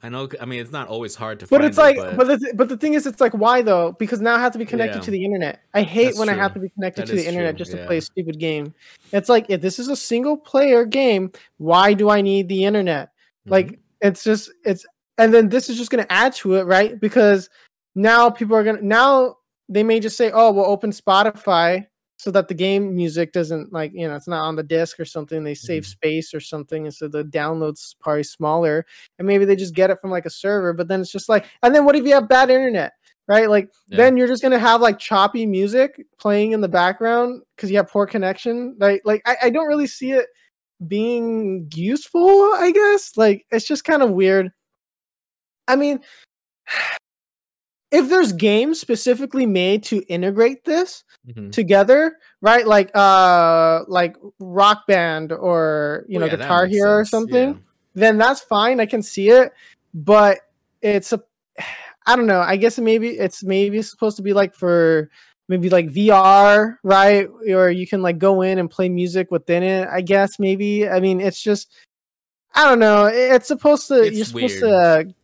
I 0.04 0.08
know. 0.08 0.28
I 0.40 0.46
mean, 0.46 0.58
it's 0.60 0.72
not 0.72 0.88
always 0.88 1.14
hard 1.14 1.38
to 1.40 1.46
find. 1.46 1.60
But 1.60 1.64
it's 1.64 1.78
like, 1.78 1.96
it, 1.96 2.16
but 2.16 2.26
the, 2.26 2.36
th- 2.36 2.56
but 2.56 2.68
the 2.68 2.76
thing 2.76 2.94
is, 2.94 3.06
it's 3.06 3.20
like, 3.20 3.34
why 3.34 3.62
though? 3.62 3.92
Because 3.92 4.20
now 4.20 4.34
I 4.34 4.40
have 4.40 4.50
to 4.52 4.58
be 4.58 4.64
connected 4.66 4.96
Yeah. 4.98 5.02
to 5.04 5.10
the 5.12 5.24
internet. 5.24 5.60
I 5.74 5.82
hate 5.82 6.06
That's 6.06 6.18
when 6.18 6.28
I 6.28 6.34
have 6.34 6.52
to 6.54 6.58
be 6.60 6.70
connected 6.70 7.02
That 7.02 7.10
to 7.10 7.16
the 7.16 7.24
internet 7.28 7.52
true, 7.54 7.58
just 7.58 7.70
to 7.70 7.76
yeah. 7.76 7.86
play 7.86 7.98
a 7.98 8.00
stupid 8.02 8.40
game. 8.40 8.74
It's 9.12 9.28
like, 9.28 9.46
if 9.48 9.60
this 9.60 9.78
is 9.78 9.86
a 9.88 9.94
single 9.94 10.36
player 10.36 10.84
game, 10.84 11.30
why 11.58 11.94
do 11.94 12.10
I 12.10 12.20
need 12.20 12.48
the 12.48 12.64
internet? 12.64 13.10
Mm-hmm. 13.10 13.50
Like, 13.52 13.78
it's 14.00 14.24
just, 14.24 14.50
it's, 14.64 14.84
and 15.18 15.32
then 15.32 15.48
this 15.48 15.70
is 15.70 15.78
just 15.78 15.92
going 15.92 16.02
to 16.02 16.12
add 16.12 16.34
to 16.36 16.56
it, 16.56 16.64
right? 16.64 16.98
Because 17.00 17.48
now 17.94 18.30
people 18.30 18.56
are 18.56 18.64
to, 18.64 18.84
now 18.84 19.36
they 19.68 19.82
may 19.82 20.00
just 20.00 20.16
say, 20.16 20.30
oh, 20.32 20.52
we'll 20.52 20.66
open 20.66 20.90
Spotify 20.90 21.86
so 22.16 22.30
that 22.30 22.46
the 22.46 22.54
game 22.54 22.94
music 22.94 23.32
doesn't 23.32 23.72
like, 23.72 23.90
you 23.94 24.06
know, 24.06 24.14
it's 24.14 24.28
not 24.28 24.42
on 24.44 24.54
the 24.54 24.62
disc 24.62 25.00
or 25.00 25.04
something. 25.04 25.42
They 25.42 25.54
save 25.54 25.82
Mhm. 25.82 25.86
space 25.86 26.34
or 26.34 26.40
something. 26.40 26.86
And 26.86 26.94
so 26.94 27.08
the 27.08 27.24
download's 27.24 27.96
probably 28.00 28.22
smaller. 28.22 28.86
And 29.18 29.26
maybe 29.26 29.44
they 29.44 29.56
just 29.56 29.74
get 29.74 29.90
it 29.90 30.00
from 30.00 30.10
like 30.10 30.26
a 30.26 30.30
server, 30.30 30.72
but 30.72 30.86
then 30.88 31.00
it's 31.00 31.10
just 31.10 31.28
like, 31.28 31.46
and 31.62 31.74
then 31.74 31.84
what 31.84 31.96
if 31.96 32.04
you 32.04 32.14
have 32.14 32.28
bad 32.28 32.50
internet? 32.50 32.92
Right, 33.28 33.48
like 33.48 33.70
Yeah. 33.88 33.98
then 33.98 34.16
you're 34.16 34.26
just 34.28 34.42
gonna 34.42 34.58
have 34.58 34.80
like 34.80 34.98
choppy 34.98 35.46
music 35.46 36.04
playing 36.18 36.52
in 36.52 36.60
the 36.60 36.68
background 36.68 37.42
because 37.56 37.70
you 37.70 37.76
have 37.76 37.88
poor 37.88 38.04
connection. 38.06 38.76
Like, 38.78 39.02
like 39.04 39.22
I, 39.26 39.36
I 39.44 39.50
don't 39.50 39.66
really 39.68 39.86
see 39.86 40.10
it 40.12 40.26
being 40.88 41.68
useful. 41.72 42.52
I 42.54 42.72
guess 42.72 43.16
like 43.16 43.46
it's 43.50 43.66
just 43.66 43.84
kind 43.84 44.02
of 44.02 44.10
weird. 44.10 44.52
I 45.68 45.76
mean, 45.76 46.00
if 47.92 48.08
there's 48.08 48.32
games 48.32 48.80
specifically 48.80 49.46
made 49.46 49.84
to 49.84 50.00
integrate 50.08 50.64
this 50.64 51.04
Mhm. 51.28 51.52
together, 51.52 52.16
right? 52.40 52.66
Like 52.66 52.90
uh 52.94 53.84
like 53.86 54.16
Rock 54.40 54.86
Band 54.88 55.30
or 55.30 56.04
you 56.08 56.18
Well, 56.18 56.26
know 56.26 56.32
yeah, 56.32 56.38
Guitar 56.38 56.66
Hero 56.66 56.90
or 56.96 57.04
something, 57.04 57.50
yeah. 57.50 57.58
then 57.94 58.18
that's 58.18 58.40
fine. 58.40 58.80
I 58.80 58.86
can 58.86 59.02
see 59.02 59.28
it, 59.30 59.52
but 59.94 60.38
it's 60.80 61.12
a 61.12 61.22
I 62.06 62.16
don't 62.16 62.26
know. 62.26 62.40
I 62.40 62.56
guess 62.56 62.78
maybe 62.80 63.10
it's 63.10 63.44
maybe 63.44 63.80
supposed 63.82 64.16
to 64.16 64.22
be 64.24 64.32
like 64.32 64.54
for 64.54 65.08
maybe 65.48 65.68
like 65.70 65.88
VR, 65.90 66.78
right? 66.82 67.28
Or 67.48 67.70
you 67.70 67.86
can 67.86 68.02
like 68.02 68.18
go 68.18 68.42
in 68.42 68.58
and 68.58 68.68
play 68.68 68.88
music 68.88 69.30
within 69.30 69.62
it. 69.62 69.86
I 69.88 70.00
guess 70.00 70.40
maybe. 70.40 70.88
I 70.88 70.98
mean, 70.98 71.20
it's 71.20 71.40
just 71.40 71.70
I 72.54 72.64
don't 72.68 72.80
know. 72.80 73.06
It's 73.06 73.46
supposed 73.46 73.86
to. 73.88 74.02
It's 74.02 74.16
you're 74.16 74.24
supposed 74.24 74.62
weird. 74.62 75.08
to. 75.08 75.14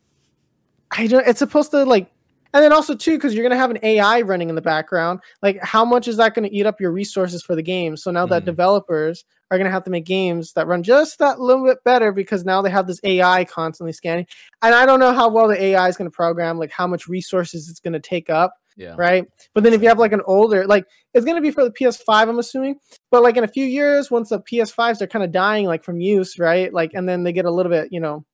I 0.92 1.06
don't. 1.08 1.26
It's 1.26 1.40
supposed 1.40 1.72
to 1.72 1.82
like, 1.84 2.10
and 2.54 2.62
then 2.62 2.72
also 2.72 2.94
too 2.94 3.16
because 3.16 3.34
you're 3.34 3.42
gonna 3.42 3.56
have 3.56 3.70
an 3.70 3.78
AI 3.82 4.20
running 4.22 4.48
in 4.48 4.54
the 4.54 4.62
background. 4.62 5.20
Like, 5.42 5.58
how 5.62 5.84
much 5.84 6.08
is 6.08 6.16
that 6.16 6.34
gonna 6.34 6.48
eat 6.50 6.66
up 6.66 6.80
your 6.80 6.92
resources 6.92 7.42
for 7.42 7.54
the 7.54 7.62
game? 7.62 7.96
So 7.96 8.10
now 8.10 8.26
that 8.26 8.42
Mhm. 8.42 8.46
developers 8.46 9.24
are 9.50 9.58
gonna 9.58 9.70
have 9.70 9.84
to 9.84 9.90
make 9.90 10.04
games 10.04 10.52
that 10.54 10.66
run 10.66 10.82
just 10.82 11.18
that 11.18 11.40
little 11.40 11.64
bit 11.64 11.78
better 11.84 12.12
because 12.12 12.44
now 12.44 12.60
they 12.62 12.70
have 12.70 12.86
this 12.86 13.00
AI 13.04 13.44
constantly 13.44 13.92
scanning. 13.92 14.26
And 14.62 14.74
I 14.74 14.84
don't 14.86 15.00
know 15.00 15.12
how 15.12 15.28
well 15.30 15.48
the 15.48 15.60
AI 15.62 15.88
is 15.88 15.96
gonna 15.96 16.10
program, 16.10 16.58
like 16.58 16.70
how 16.70 16.86
much 16.86 17.08
resources 17.08 17.68
it's 17.68 17.80
gonna 17.80 18.00
take 18.00 18.28
up 18.30 18.52
Yeah. 18.76 18.94
right? 18.96 19.26
But 19.54 19.64
then 19.64 19.72
if 19.72 19.82
you 19.82 19.88
have 19.88 19.98
like 19.98 20.12
an 20.12 20.22
older, 20.26 20.66
like 20.66 20.84
it's 21.14 21.24
gonna 21.26 21.40
be 21.40 21.50
for 21.50 21.64
the 21.64 21.70
PS5, 21.72 22.28
I'm 22.28 22.38
assuming. 22.38 22.78
But 23.10 23.22
like 23.22 23.36
in 23.36 23.44
a 23.44 23.48
few 23.48 23.64
years, 23.64 24.10
once 24.10 24.28
the 24.28 24.40
PS5s 24.40 25.02
are 25.02 25.06
kind 25.06 25.24
of 25.24 25.32
dying 25.32 25.66
like 25.66 25.82
from 25.82 26.00
use, 26.00 26.38
right? 26.38 26.72
Like 26.72 26.92
and 26.94 27.08
then 27.08 27.24
they 27.24 27.32
get 27.32 27.44
a 27.44 27.50
little 27.50 27.70
bit, 27.70 27.88
you 27.92 28.00
know, 28.00 28.24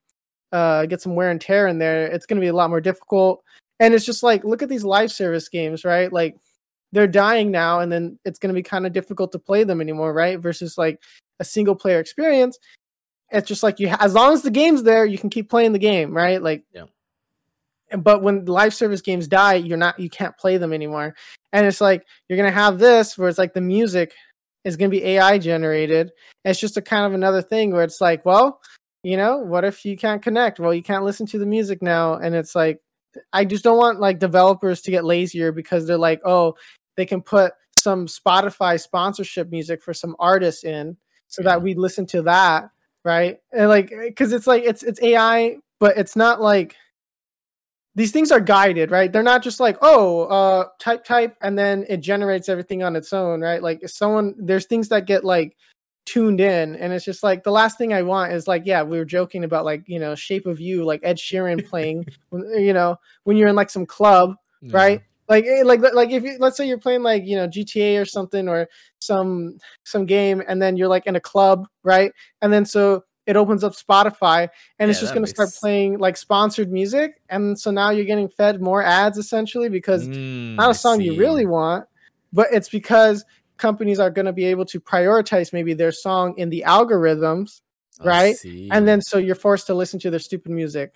uh 0.52 0.86
get 0.86 1.00
some 1.00 1.14
wear 1.14 1.30
and 1.30 1.40
tear 1.40 1.66
in 1.68 1.78
there, 1.78 2.06
it's 2.06 2.26
gonna 2.26 2.40
be 2.40 2.48
a 2.48 2.52
lot 2.52 2.70
more 2.70 2.80
difficult. 2.80 3.42
And 3.80 3.92
it's 3.94 4.04
just 4.06 4.22
like 4.22 4.44
look 4.44 4.62
at 4.62 4.68
these 4.68 4.84
live 4.84 5.10
service 5.12 5.48
games, 5.48 5.84
right? 5.84 6.12
Like 6.12 6.36
they're 6.92 7.06
dying 7.08 7.50
now, 7.50 7.80
and 7.80 7.90
then 7.90 8.18
it's 8.24 8.38
gonna 8.38 8.54
be 8.54 8.62
kind 8.62 8.86
of 8.86 8.92
difficult 8.92 9.32
to 9.32 9.38
play 9.38 9.64
them 9.64 9.80
anymore, 9.80 10.12
right? 10.12 10.38
Versus 10.38 10.78
like 10.78 11.00
a 11.40 11.44
single 11.44 11.74
player 11.74 11.98
experience. 11.98 12.58
It's 13.30 13.48
just 13.48 13.62
like 13.64 13.80
you 13.80 13.88
ha- 13.90 13.98
as 14.00 14.14
long 14.14 14.32
as 14.32 14.42
the 14.42 14.50
game's 14.50 14.84
there, 14.84 15.04
you 15.04 15.18
can 15.18 15.30
keep 15.30 15.50
playing 15.50 15.72
the 15.72 15.78
game, 15.80 16.14
right? 16.14 16.40
Like 16.40 16.64
Yeah. 16.72 16.84
but 17.98 18.22
when 18.22 18.44
live 18.44 18.74
service 18.74 19.00
games 19.00 19.28
die 19.28 19.54
you're 19.54 19.76
not 19.76 19.98
you 20.00 20.10
can't 20.10 20.36
play 20.38 20.56
them 20.56 20.72
anymore 20.72 21.14
and 21.52 21.66
it's 21.66 21.80
like 21.80 22.04
you're 22.28 22.36
gonna 22.36 22.50
have 22.50 22.78
this 22.78 23.16
where 23.16 23.28
it's 23.28 23.38
like 23.38 23.54
the 23.54 23.60
music 23.60 24.12
is 24.64 24.76
gonna 24.76 24.88
be 24.88 25.04
ai 25.04 25.38
generated 25.38 26.10
it's 26.44 26.58
just 26.58 26.76
a 26.76 26.82
kind 26.82 27.04
of 27.06 27.12
another 27.12 27.42
thing 27.42 27.70
where 27.72 27.84
it's 27.84 28.00
like 28.00 28.24
well 28.24 28.60
you 29.04 29.16
know 29.16 29.38
what 29.38 29.64
if 29.64 29.84
you 29.84 29.96
can't 29.96 30.22
connect 30.22 30.58
well 30.58 30.74
you 30.74 30.82
can't 30.82 31.04
listen 31.04 31.26
to 31.26 31.38
the 31.38 31.46
music 31.46 31.82
now 31.82 32.14
and 32.14 32.34
it's 32.34 32.54
like 32.54 32.80
i 33.32 33.44
just 33.44 33.64
don't 33.64 33.78
want 33.78 34.00
like 34.00 34.18
developers 34.18 34.80
to 34.82 34.90
get 34.90 35.04
lazier 35.04 35.52
because 35.52 35.86
they're 35.86 35.96
like 35.96 36.20
oh 36.24 36.54
they 36.96 37.06
can 37.06 37.20
put 37.22 37.52
some 37.72 38.06
spotify 38.06 38.80
sponsorship 38.80 39.50
music 39.50 39.82
for 39.82 39.94
some 39.94 40.16
artists 40.18 40.64
in 40.64 40.96
so 41.28 41.42
Yeah. 41.42 41.50
that 41.50 41.62
we 41.62 41.74
listen 41.74 42.06
to 42.06 42.22
that 42.22 42.70
right 43.04 43.38
and 43.52 43.68
like 43.68 43.90
because 43.90 44.32
it's 44.32 44.46
like 44.46 44.62
it's 44.64 44.82
it's 44.82 45.02
ai 45.02 45.56
but 45.80 45.96
it's 45.96 46.16
not 46.16 46.40
like 46.40 46.76
these 47.96 48.10
things 48.10 48.32
are 48.32 48.40
guided, 48.40 48.90
right? 48.90 49.12
They're 49.12 49.22
not 49.22 49.42
just 49.42 49.60
like, 49.60 49.78
oh, 49.80 50.22
uh, 50.22 50.64
type 50.80 51.04
type, 51.04 51.36
and 51.40 51.56
then 51.56 51.84
it 51.88 51.98
generates 51.98 52.48
everything 52.48 52.82
on 52.82 52.96
its 52.96 53.12
own, 53.12 53.40
right? 53.40 53.62
Like 53.62 53.80
if 53.82 53.90
someone, 53.92 54.34
there's 54.36 54.66
things 54.66 54.88
that 54.88 55.06
get 55.06 55.24
like 55.24 55.56
tuned 56.06 56.40
in, 56.40 56.76
and 56.76 56.92
it's 56.92 57.04
just 57.04 57.22
like 57.22 57.44
the 57.44 57.50
last 57.52 57.78
thing 57.78 57.92
I 57.92 58.02
want 58.02 58.32
is 58.32 58.46
like, 58.46 58.62
yeah, 58.66 58.82
we 58.82 58.98
were 58.98 59.04
joking 59.04 59.44
about 59.44 59.64
like 59.64 59.84
you 59.86 59.98
know 59.98 60.14
Shape 60.14 60.46
of 60.46 60.60
You, 60.60 60.84
like 60.84 61.00
Ed 61.02 61.16
Sheeran 61.18 61.64
playing, 61.68 62.06
you 62.32 62.72
know, 62.72 62.96
when 63.24 63.36
you're 63.36 63.48
in 63.48 63.56
like 63.56 63.70
some 63.70 63.86
club, 63.86 64.36
Yeah. 64.60 64.76
right? 64.76 65.00
Like, 65.28 65.44
eh, 65.46 65.62
like, 65.64 65.80
like 65.94 66.10
if 66.10 66.22
you 66.22 66.36
let's 66.38 66.56
say 66.56 66.68
you're 66.68 66.78
playing 66.78 67.02
like 67.02 67.24
you 67.26 67.36
know 67.36 67.48
GTA 67.48 68.00
or 68.00 68.04
something 68.04 68.48
or 68.48 68.68
some 68.98 69.58
some 69.84 70.06
game, 70.06 70.42
and 70.46 70.60
then 70.60 70.76
you're 70.76 70.88
like 70.88 71.06
in 71.06 71.16
a 71.16 71.20
club, 71.20 71.66
right? 71.82 72.12
And 72.42 72.52
then 72.52 72.66
so 72.66 73.04
it 73.26 73.36
opens 73.36 73.64
up 73.64 73.72
Spotify, 73.72 74.48
and 74.78 74.90
it's 74.90 75.00
just 75.00 75.14
going 75.14 75.24
to 75.24 75.30
start 75.30 75.48
playing 75.54 75.98
like 75.98 76.16
sponsored 76.18 76.70
music, 76.70 77.12
and 77.30 77.58
so 77.58 77.70
now 77.70 77.90
you're 77.90 78.04
getting 78.04 78.28
fed 78.28 78.60
more 78.60 78.82
ads 78.82 79.16
essentially 79.16 79.68
because 79.70 80.08
Mm, 80.08 80.56
not 80.58 80.70
a 80.70 80.74
song 80.74 81.00
you 81.00 81.14
really 81.14 81.46
want, 81.46 81.86
but 82.32 82.48
it's 82.52 82.68
because 82.68 83.24
companies 83.66 83.98
are 83.98 84.10
going 84.10 84.26
to 84.26 84.32
be 84.32 84.44
able 84.54 84.66
to 84.66 84.78
prioritize 84.92 85.52
maybe 85.52 85.72
their 85.74 85.92
song 85.92 86.34
in 86.36 86.48
the 86.50 86.62
algorithms, 86.66 87.62
right? 88.12 88.34
and 88.74 88.86
then 88.88 89.00
so 89.00 89.16
you're 89.18 89.34
forced 89.46 89.66
to 89.68 89.74
listen 89.74 89.98
to 90.00 90.10
their 90.10 90.20
stupid 90.28 90.50
music. 90.52 90.88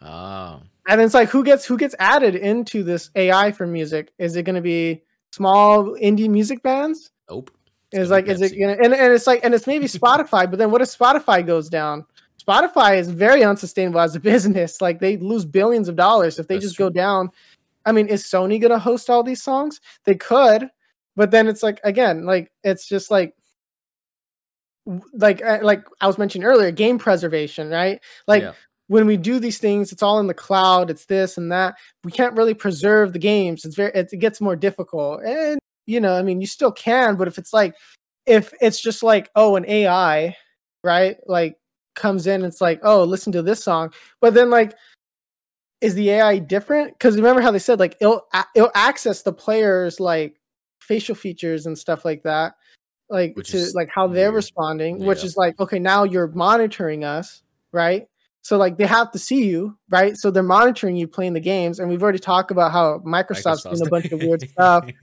oh, 0.00 0.60
And 0.88 1.00
it's 1.00 1.14
like 1.14 1.28
who 1.30 1.42
gets 1.44 1.64
who 1.64 1.76
gets 1.76 1.94
added 1.98 2.34
into 2.36 2.82
this 2.82 3.10
AI 3.14 3.52
for 3.52 3.66
music? 3.66 4.12
Is 4.18 4.36
it 4.36 4.42
going 4.44 4.56
to 4.62 4.66
be 4.74 5.02
small 5.32 5.96
indie 6.08 6.28
music 6.28 6.62
bands? 6.62 7.10
nope. 7.30 7.50
Is 7.92 8.08
gonna 8.08 8.20
like 8.20 8.26
is 8.28 8.40
it 8.40 8.58
gonna 8.58 8.76
and, 8.84 8.92
and 8.94 9.12
it's 9.12 9.26
like 9.26 9.40
and 9.44 9.54
it's 9.54 9.66
maybe 9.66 9.86
Spotify, 10.00 10.48
but 10.50 10.58
then 10.58 10.70
what 10.70 10.80
if 10.82 10.88
Spotify 10.88 11.38
goes 11.46 11.68
down? 11.68 12.04
Spotify 12.42 12.96
is 12.98 13.08
very 13.10 13.42
unsustainable 13.44 14.00
as 14.00 14.16
a 14.16 14.20
business. 14.32 14.80
Like 14.80 14.98
they 14.98 15.16
lose 15.18 15.44
billions 15.44 15.88
of 15.88 15.96
dollars 15.96 16.38
if 16.38 16.46
they 16.48 16.54
That's 16.56 16.66
just 16.66 16.76
true. 16.76 16.86
go 16.86 16.90
down. 16.90 17.30
I 17.84 17.92
mean, 17.92 18.06
is 18.08 18.24
Sony 18.24 18.60
gonna 18.60 18.78
host 18.78 19.08
all 19.10 19.22
these 19.22 19.42
songs? 19.42 19.80
They 20.04 20.14
could, 20.16 20.70
but 21.16 21.30
then 21.30 21.48
it's 21.48 21.62
like 21.62 21.80
again, 21.84 22.24
like 22.24 22.50
it's 22.64 22.86
just 22.86 23.10
like 23.10 23.34
like 25.14 25.42
uh, 25.44 25.58
like 25.62 25.84
I 26.00 26.06
was 26.06 26.18
mentioning 26.18 26.46
earlier, 26.46 26.70
game 26.70 26.98
preservation, 26.98 27.70
right? 27.70 28.00
Like 28.26 28.42
Yeah. 28.42 28.52
when 28.88 29.06
we 29.06 29.16
do 29.16 29.38
these 29.38 29.58
things, 29.58 29.92
it's 29.92 30.02
all 30.02 30.18
in 30.18 30.26
the 30.26 30.34
cloud. 30.34 30.90
It's 30.90 31.06
this 31.06 31.38
and 31.38 31.52
that. 31.52 31.76
We 32.04 32.12
can't 32.12 32.36
really 32.36 32.54
preserve 32.54 33.12
the 33.12 33.18
games. 33.18 33.64
It's 33.64 33.76
very 33.76 33.92
it, 33.94 34.12
it 34.12 34.18
gets 34.18 34.40
more 34.40 34.56
difficult. 34.56 35.22
And 35.24 35.58
you 35.86 36.00
know, 36.00 36.14
I 36.16 36.22
mean, 36.22 36.40
you 36.40 36.46
still 36.46 36.72
can, 36.72 37.16
but 37.16 37.28
if 37.28 37.38
it's 37.38 37.52
like 37.52 37.74
if 38.26 38.52
it's 38.60 38.80
just 38.80 39.02
like 39.02 39.30
oh, 39.36 39.56
an 39.56 39.64
AI, 39.68 40.36
right? 40.82 41.16
Like 41.26 41.56
comes 41.94 42.26
in, 42.26 42.44
it's 42.44 42.60
like 42.60 42.80
oh, 42.82 43.04
listen 43.04 43.32
to 43.32 43.42
this 43.42 43.62
song, 43.62 43.92
but 44.20 44.34
then 44.34 44.50
like. 44.50 44.74
Is 45.80 45.96
the 45.96 46.10
AI 46.10 46.38
different? 46.38 46.96
Because 46.96 47.16
remember 47.16 47.40
how 47.42 47.50
they 47.50 47.58
said 47.58 47.80
like 47.80 47.96
it'll 48.00 48.24
it'll 48.54 48.70
access 48.72 49.22
the 49.22 49.32
players 49.32 49.98
like 49.98 50.40
facial 50.82 51.14
features 51.14 51.66
and 51.66 51.78
stuff 51.78 52.04
like 52.04 52.22
that, 52.24 52.54
like 53.08 53.36
Which 53.36 53.50
to 53.50 53.58
is 53.58 53.74
like 53.74 53.88
how 53.94 54.06
they're 54.06 54.26
weird. 54.30 54.34
responding, 54.34 55.04
which 55.04 55.24
is 55.24 55.36
like 55.36 55.58
okay, 55.60 55.78
now 55.78 56.04
you're 56.04 56.28
monitoring 56.28 57.04
us, 57.04 57.42
right? 57.72 58.06
So 58.44 58.56
like 58.58 58.76
they 58.76 58.86
have 58.86 59.12
to 59.12 59.20
see 59.20 59.44
you, 59.44 59.78
right? 59.88 60.16
So 60.16 60.32
they're 60.32 60.42
monitoring 60.42 60.96
you 60.96 61.06
playing 61.06 61.32
the 61.32 61.40
games, 61.40 61.78
and 61.78 61.88
we've 61.88 62.02
already 62.02 62.18
talked 62.18 62.50
about 62.50 62.72
how 62.72 62.98
Microsoft's 63.06 63.62
doing 63.62 63.86
a 63.86 63.88
bunch 63.88 64.06
of 64.06 64.20
weird 64.20 64.48
stuff. 64.50 64.88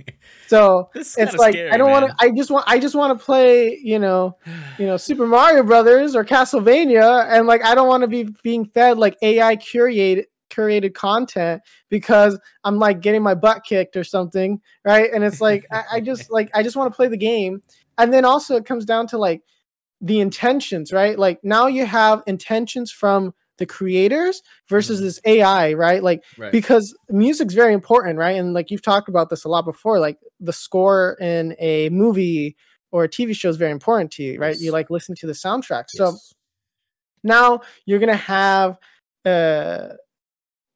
So 0.47 0.89
it's 0.95 1.15
like 1.17 1.53
scary, 1.53 1.69
I 1.69 1.77
don't 1.77 1.91
want 1.91 2.07
to. 2.07 2.15
I 2.19 2.31
just 2.31 2.49
want. 2.49 2.65
I 2.67 2.79
just 2.79 2.95
want 2.95 3.17
to 3.17 3.23
play. 3.23 3.77
You 3.83 3.99
know, 3.99 4.35
you 4.79 4.87
know, 4.87 4.97
Super 4.97 5.27
Mario 5.27 5.61
Brothers 5.61 6.15
or 6.15 6.25
Castlevania, 6.25 7.27
and 7.29 7.45
like 7.45 7.63
I 7.63 7.75
don't 7.75 7.87
want 7.87 8.01
to 8.01 8.07
be 8.07 8.23
being 8.41 8.65
fed 8.65 8.97
like 8.97 9.15
AI 9.21 9.55
curated 9.57 10.25
curated 10.49 10.93
content 10.93 11.61
because 11.89 12.39
I'm 12.63 12.77
like 12.79 13.01
getting 13.01 13.23
my 13.23 13.35
butt 13.35 13.63
kicked 13.63 13.95
or 13.95 14.03
something, 14.03 14.61
right? 14.83 15.09
And 15.13 15.23
it's 15.23 15.41
like 15.41 15.65
I, 15.71 15.83
I 15.93 15.99
just 16.01 16.31
like 16.31 16.49
I 16.53 16.63
just 16.63 16.75
want 16.75 16.91
to 16.91 16.95
play 16.95 17.07
the 17.07 17.17
game, 17.17 17.61
and 17.97 18.13
then 18.13 18.25
also 18.25 18.55
it 18.55 18.65
comes 18.65 18.85
down 18.85 19.07
to 19.07 19.17
like 19.17 19.41
the 20.01 20.19
intentions, 20.19 20.93
right? 20.93 21.17
Like 21.19 21.39
now 21.43 21.67
you 21.67 21.85
have 21.85 22.23
intentions 22.27 22.91
from 22.91 23.33
the 23.57 23.65
creators 23.65 24.41
versus 24.69 25.01
Mhm. 25.01 25.03
this 25.03 25.19
AI, 25.25 25.73
right? 25.73 26.01
Like 26.01 26.23
Right. 26.37 26.51
because 26.51 26.95
music's 27.09 27.53
very 27.53 27.73
important, 27.73 28.17
right? 28.17 28.37
And 28.37 28.53
like 28.53 28.71
you've 28.71 28.81
talked 28.81 29.09
about 29.09 29.29
this 29.29 29.43
a 29.43 29.49
lot 29.49 29.65
before, 29.65 29.99
like 29.99 30.17
the 30.39 30.53
score 30.53 31.17
in 31.19 31.55
a 31.59 31.89
movie 31.89 32.55
or 32.91 33.03
a 33.03 33.09
TV 33.09 33.35
show 33.35 33.49
is 33.49 33.57
very 33.57 33.73
important 33.73 34.11
to 34.11 34.23
you, 34.23 34.39
right? 34.39 34.57
You 34.57 34.71
like 34.71 34.89
listen 34.89 35.13
to 35.15 35.27
the 35.27 35.33
soundtrack. 35.33 35.89
So 35.89 36.15
now 37.23 37.61
you're 37.85 37.99
gonna 37.99 38.15
have 38.15 38.77
uh, 39.25 39.89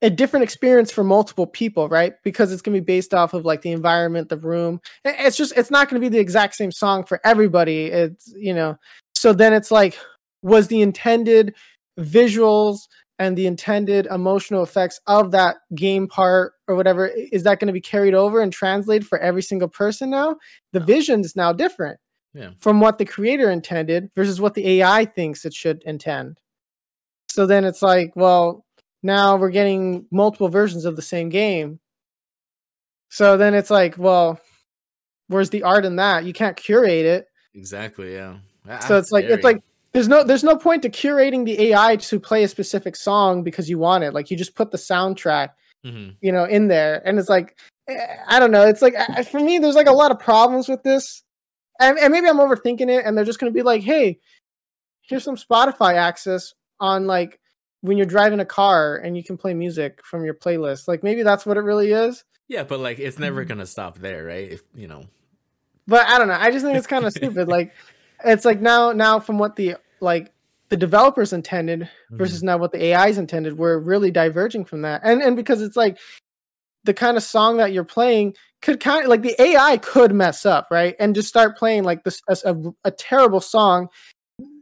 a 0.03 0.09
different 0.09 0.43
experience 0.43 0.91
for 0.91 1.03
multiple 1.03 1.47
people, 1.47 1.87
right? 1.89 2.13
Because 2.23 2.51
it's 2.51 2.61
gonna 2.61 2.75
be 2.77 2.81
based 2.81 3.13
off 3.13 3.33
of 3.33 3.45
like 3.45 3.61
the 3.61 3.71
environment, 3.71 4.29
the 4.29 4.37
room. 4.37 4.79
It's 5.03 5.37
just 5.37 5.57
it's 5.57 5.71
not 5.71 5.89
gonna 5.89 6.01
be 6.01 6.09
the 6.09 6.19
exact 6.19 6.55
same 6.55 6.71
song 6.71 7.05
for 7.05 7.19
everybody. 7.23 7.85
It's 7.85 8.31
you 8.37 8.53
know, 8.53 8.77
so 9.15 9.33
then 9.33 9.53
it's 9.53 9.71
like, 9.71 9.97
was 10.43 10.67
the 10.67 10.81
intended 10.81 11.55
visuals 11.97 12.79
and 13.19 13.37
the 13.37 13.47
intended 13.47 14.07
emotional 14.07 14.63
effects 14.63 14.99
of 15.07 15.31
that 15.31 15.57
game 15.75 16.07
part 16.07 16.53
or 16.67 16.75
whatever 16.75 17.07
is 17.07 17.43
that 17.43 17.59
going 17.59 17.67
to 17.67 17.73
be 17.73 17.79
carried 17.79 18.13
over 18.13 18.41
and 18.41 18.51
translated 18.51 19.07
for 19.07 19.19
every 19.19 19.43
single 19.43 19.67
person 19.69 20.09
now 20.09 20.35
the 20.71 20.79
No. 20.79 20.85
vision 20.87 21.21
is 21.21 21.35
now 21.35 21.53
different 21.53 21.99
Yeah. 22.33 22.49
from 22.59 22.79
what 22.81 22.97
the 22.97 23.05
creator 23.05 23.51
intended 23.51 24.09
versus 24.15 24.41
what 24.41 24.55
the 24.55 24.67
ai 24.81 25.05
thinks 25.05 25.45
it 25.45 25.53
should 25.53 25.83
intend 25.85 26.39
so 27.29 27.45
then 27.45 27.63
it's 27.63 27.83
like 27.83 28.11
well 28.15 28.62
now 29.03 29.35
we're 29.35 29.49
getting 29.51 30.05
multiple 30.11 30.49
versions 30.49 30.85
of 30.85 30.95
the 30.95 31.01
same 31.01 31.29
game 31.29 31.79
so 33.09 33.37
then 33.37 33.53
it's 33.53 33.69
like 33.69 33.97
well 33.97 34.39
where's 35.27 35.49
the 35.51 35.63
art 35.63 35.85
in 35.85 35.97
that 35.97 36.23
you 36.25 36.33
can't 36.33 36.57
curate 36.57 37.05
it 37.05 37.27
Exactly. 37.55 38.13
Yeah. 38.15 38.37
Ah, 38.67 38.79
so 38.79 38.97
it's 38.97 39.11
like 39.11 39.25
it's 39.25 39.43
like 39.43 39.61
there's 39.91 40.07
no 40.07 40.23
there's 40.23 40.43
no 40.43 40.57
point 40.57 40.81
to 40.81 40.89
curating 40.89 41.45
the 41.45 41.69
AI 41.69 41.97
to 41.97 42.19
play 42.19 42.43
a 42.43 42.47
specific 42.47 42.95
song 42.95 43.43
because 43.43 43.69
you 43.69 43.77
want 43.77 44.03
it. 44.03 44.11
Like 44.11 44.31
you 44.31 44.37
just 44.37 44.55
put 44.55 44.71
the 44.71 44.77
soundtrack 44.77 45.49
Mhm. 45.85 46.15
you 46.21 46.31
know, 46.31 46.45
in 46.45 46.67
there, 46.67 47.07
and 47.07 47.19
it's 47.19 47.29
like 47.29 47.55
eh, 47.87 48.15
I 48.27 48.39
don't 48.39 48.49
know. 48.49 48.65
It's 48.65 48.81
like 48.81 48.95
for 49.29 49.39
me, 49.39 49.59
there's 49.59 49.75
like 49.75 49.85
a 49.87 49.91
lot 49.91 50.09
of 50.11 50.17
problems 50.17 50.67
with 50.67 50.81
this, 50.81 51.21
and, 51.79 51.99
and 51.99 52.11
maybe 52.11 52.27
I'm 52.27 52.37
overthinking 52.39 52.89
it, 52.89 53.05
and 53.05 53.15
they're 53.15 53.23
just 53.23 53.37
gonna 53.37 53.51
be 53.51 53.61
like, 53.61 53.83
hey, 53.83 54.19
here's 55.01 55.23
some 55.23 55.35
Spotify 55.35 55.93
access 55.93 56.53
on 56.79 57.05
like 57.05 57.39
when 57.83 57.97
you're 57.97 58.05
driving 58.07 58.39
a 58.39 58.45
car 58.45 58.95
and 58.95 59.17
you 59.17 59.23
can 59.23 59.37
play 59.37 59.53
music 59.53 59.99
from 60.05 60.23
your 60.23 60.33
playlist. 60.33 60.87
Like 60.87 61.03
maybe 61.03 61.21
that's 61.21 61.45
what 61.45 61.57
it 61.57 61.61
really 61.61 61.91
is. 61.91 62.23
Yeah, 62.47 62.63
but 62.63 62.79
like 62.79 62.99
it's 62.99 63.19
Mm-hmm. 63.19 63.19
never 63.19 63.43
gonna 63.45 63.65
stop 63.65 63.99
there, 63.99 64.23
right? 64.25 64.51
If 64.51 64.63
you 64.73 64.87
know, 64.87 65.05
but 65.87 66.07
I 66.07 66.17
don't 66.17 66.27
know. 66.29 66.37
I 66.39 66.51
just 66.51 66.63
think 66.65 66.77
it's 66.77 66.87
kind 66.87 67.05
of 67.05 67.13
stupid. 67.13 67.47
Like 67.47 67.73
it's 68.23 68.45
like 68.45 68.61
now 68.61 68.91
now 68.93 69.19
from 69.19 69.37
what 69.37 69.55
the 69.55 69.75
like 69.99 70.31
the 70.69 70.77
developers 70.77 71.33
intended 71.33 71.89
versus 72.17 72.41
now 72.43 72.57
what 72.57 72.71
the 72.71 72.93
AIs 72.95 73.17
intended, 73.17 73.57
we're 73.57 73.77
really 73.79 74.11
diverging 74.11 74.65
from 74.65 74.81
that. 74.83 75.01
And 75.03 75.21
and 75.21 75.35
because 75.35 75.61
it's 75.61 75.77
like 75.77 75.97
the 76.83 76.93
kind 76.93 77.17
of 77.17 77.23
song 77.23 77.57
that 77.57 77.73
you're 77.73 77.83
playing 77.83 78.35
could 78.61 78.79
kind 78.79 79.03
of 79.03 79.09
like 79.09 79.21
the 79.21 79.39
AI 79.41 79.77
could 79.77 80.13
mess 80.13 80.45
up, 80.45 80.67
right? 80.71 80.95
And 80.99 81.15
just 81.15 81.27
start 81.27 81.57
playing 81.57 81.83
like 81.83 82.03
this 82.03 82.21
a, 82.29 82.37
a, 82.45 82.73
a 82.85 82.91
terrible 82.91 83.41
song, 83.41 83.89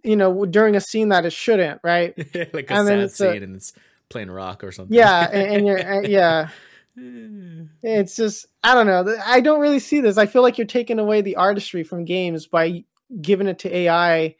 you 0.04 0.16
know, 0.16 0.46
during 0.46 0.76
a 0.76 0.82
scene 0.82 1.10
that 1.10 1.26
it 1.26 1.34
shouldn't, 1.34 1.82
right? 1.84 2.18
like 2.54 2.70
a 2.70 2.74
And 2.74 2.88
sad 2.88 3.00
it's 3.00 3.20
a- 3.20 3.32
scene 3.34 3.44
and 3.44 3.56
it's 3.56 3.74
playing 4.10 4.32
rock 4.32 4.64
or 4.64 4.72
something. 4.72 4.96
Yeah, 4.96 5.30
and, 5.32 5.52
and 5.56 5.68
you're 5.68 5.80
uh, 5.80 6.02
yeah. 6.02 6.50
It's 7.84 8.16
just 8.16 8.48
I 8.64 8.74
don't 8.76 8.88
know. 8.88 9.16
I 9.26 9.40
don't 9.42 9.62
really 9.62 9.80
see 9.80 10.02
this. 10.02 10.18
I 10.18 10.26
feel 10.26 10.42
like 10.42 10.58
you're 10.58 10.68
taking 10.68 11.00
away 11.00 11.22
the 11.22 11.38
artistry 11.38 11.84
from 11.84 12.06
games 12.06 12.48
by 12.48 12.84
giving 13.22 13.48
it 13.48 13.60
to 13.60 13.76
AI 13.76 14.36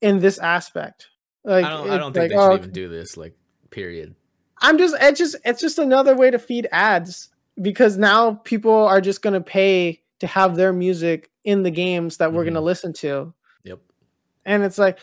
in 0.00 0.18
this 0.20 0.38
aspect. 0.38 1.08
Like 1.44 1.64
I 1.64 1.70
don't. 1.70 1.90
I 1.90 1.98
don't 1.98 2.12
think 2.12 2.22
like, 2.24 2.30
they 2.30 2.36
oh, 2.36 2.50
should 2.52 2.60
even 2.60 2.72
do 2.72 2.88
this. 2.88 3.16
Like, 3.16 3.34
period. 3.70 4.14
I'm 4.62 4.78
just 4.78 4.94
it's 5.00 5.18
just 5.18 5.36
it's 5.44 5.60
just 5.60 5.78
another 5.78 6.16
way 6.16 6.30
to 6.30 6.38
feed 6.38 6.66
ads 6.72 7.28
because 7.60 7.96
now 7.98 8.34
people 8.34 8.72
are 8.86 9.00
just 9.00 9.22
going 9.22 9.34
to 9.34 9.40
pay 9.40 10.02
to 10.20 10.26
have 10.26 10.56
their 10.56 10.72
music 10.72 11.30
in 11.44 11.62
the 11.62 11.70
games 11.70 12.18
that 12.18 12.32
we're 12.32 12.44
going 12.44 12.54
to 12.54 12.60
Mhm. 12.60 12.64
listen 12.64 12.92
to. 12.94 13.32
And 14.44 14.62
it's 14.62 14.78
like 14.78 14.98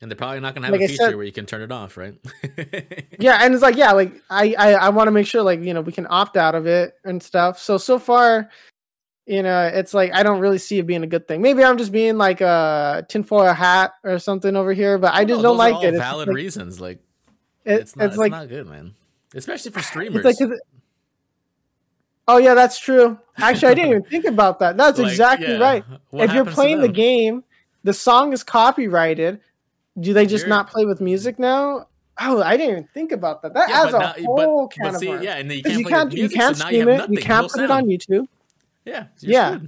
And 0.00 0.10
they're 0.10 0.16
probably 0.16 0.40
not 0.40 0.54
gonna 0.54 0.66
have 0.66 0.72
Like 0.72 0.82
a 0.82 0.88
feature 0.88 1.04
said- 1.04 1.16
where 1.16 1.24
you 1.26 1.32
can 1.32 1.46
turn 1.46 1.60
it 1.62 1.70
off, 1.72 1.96
right? 1.96 2.14
yeah, 3.18 3.38
and 3.42 3.52
it's 3.54 3.62
like 3.62 3.76
yeah, 3.76 3.92
like 3.92 4.14
I 4.30 4.54
I, 4.58 4.72
I 4.74 4.88
want 4.88 5.08
to 5.08 5.12
make 5.12 5.26
sure 5.26 5.42
like 5.42 5.60
you 5.62 5.74
know 5.74 5.80
we 5.82 5.92
can 5.92 6.06
opt 6.08 6.36
out 6.36 6.54
of 6.54 6.66
it 6.66 6.94
and 7.04 7.22
stuff. 7.22 7.58
So 7.58 7.76
so 7.78 7.98
far, 7.98 8.48
you 9.26 9.42
know, 9.42 9.62
it's 9.66 9.92
like 9.94 10.12
I 10.14 10.22
don't 10.22 10.40
really 10.40 10.58
see 10.58 10.78
it 10.78 10.86
being 10.86 11.02
a 11.04 11.06
good 11.06 11.28
thing. 11.28 11.42
Maybe 11.42 11.62
I'm 11.62 11.76
just 11.78 11.92
being 11.92 12.16
like 12.16 12.40
a 12.40 13.04
tinfoil 13.08 13.52
hat 13.52 13.92
or 14.04 14.18
something 14.18 14.56
over 14.56 14.72
here, 14.72 14.96
but 14.98 15.12
I 15.14 15.24
just 15.24 15.38
those 15.38 15.42
don't 15.42 15.56
like 15.58 15.84
it. 15.84 15.88
It's 15.94 15.98
Valid 15.98 16.28
like, 16.28 16.34
reasons. 16.36 16.80
Like, 16.80 16.98
it- 17.64 17.80
it's 17.80 17.94
not. 17.96 18.06
It's, 18.06 18.16
like 18.16 18.30
not 18.32 18.48
good, 18.48 18.66
man. 18.66 18.94
Especially 19.34 19.70
for 19.70 19.78
it's 19.80 19.88
streamers. 19.88 20.24
like 20.24 20.40
it- 20.40 20.60
oh 22.26 22.38
yeah, 22.38 22.54
that's 22.54 22.78
true. 22.78 23.18
Actually, 23.36 23.68
I 23.68 23.74
didn't 23.74 23.90
even 23.90 24.02
think 24.04 24.24
about 24.24 24.58
that. 24.60 24.76
That's 24.76 24.98
Like, 24.98 25.10
exactly 25.12 25.52
yeah, 25.52 25.58
right. 25.58 25.84
what 26.10 26.24
if 26.28 26.34
you're 26.34 26.44
playing 26.46 26.80
the 26.80 26.88
game, 26.88 27.44
the 27.84 27.92
song 27.94 28.32
is 28.32 28.42
copyrighted. 28.42 29.40
Do 29.98 30.12
they 30.14 30.26
just 30.26 30.42
You're- 30.44 30.50
not 30.50 30.68
play 30.70 30.84
with 30.86 31.00
music 31.00 31.38
now? 31.38 31.88
Oh, 32.22 32.42
I 32.42 32.56
didn't 32.56 32.70
even 32.72 32.88
think 32.92 33.12
about 33.12 33.40
that. 33.42 33.54
That 33.54 33.68
Yeah, 33.70 33.82
adds 33.82 33.94
a 33.94 33.98
now- 33.98 34.14
whole 34.26 34.66
but, 34.66 34.74
can 34.74 34.84
but 34.84 34.94
of 34.94 35.00
see, 35.00 35.08
worms. 35.08 35.24
yeah, 35.24 35.36
and 35.36 35.50
then 35.50 35.56
you 35.58 35.62
can't 35.64 35.78
you 35.78 35.84
play 35.84 35.90
can't 35.92 36.04
with 36.10 36.14
you 36.14 36.22
music, 36.24 36.38
can't 36.38 36.56
so 36.56 36.64
stream 36.66 36.80
you 36.88 36.94
it. 36.94 36.96
nothing. 36.98 37.14
You 37.14 37.20
can't 37.22 37.42
no 37.42 37.48
put 37.48 37.64
it 37.64 37.68
sound. 37.68 37.72
on 37.72 37.84
YouTube. 37.86 38.26
Yeah, 38.84 39.06
Yeah. 39.20 39.58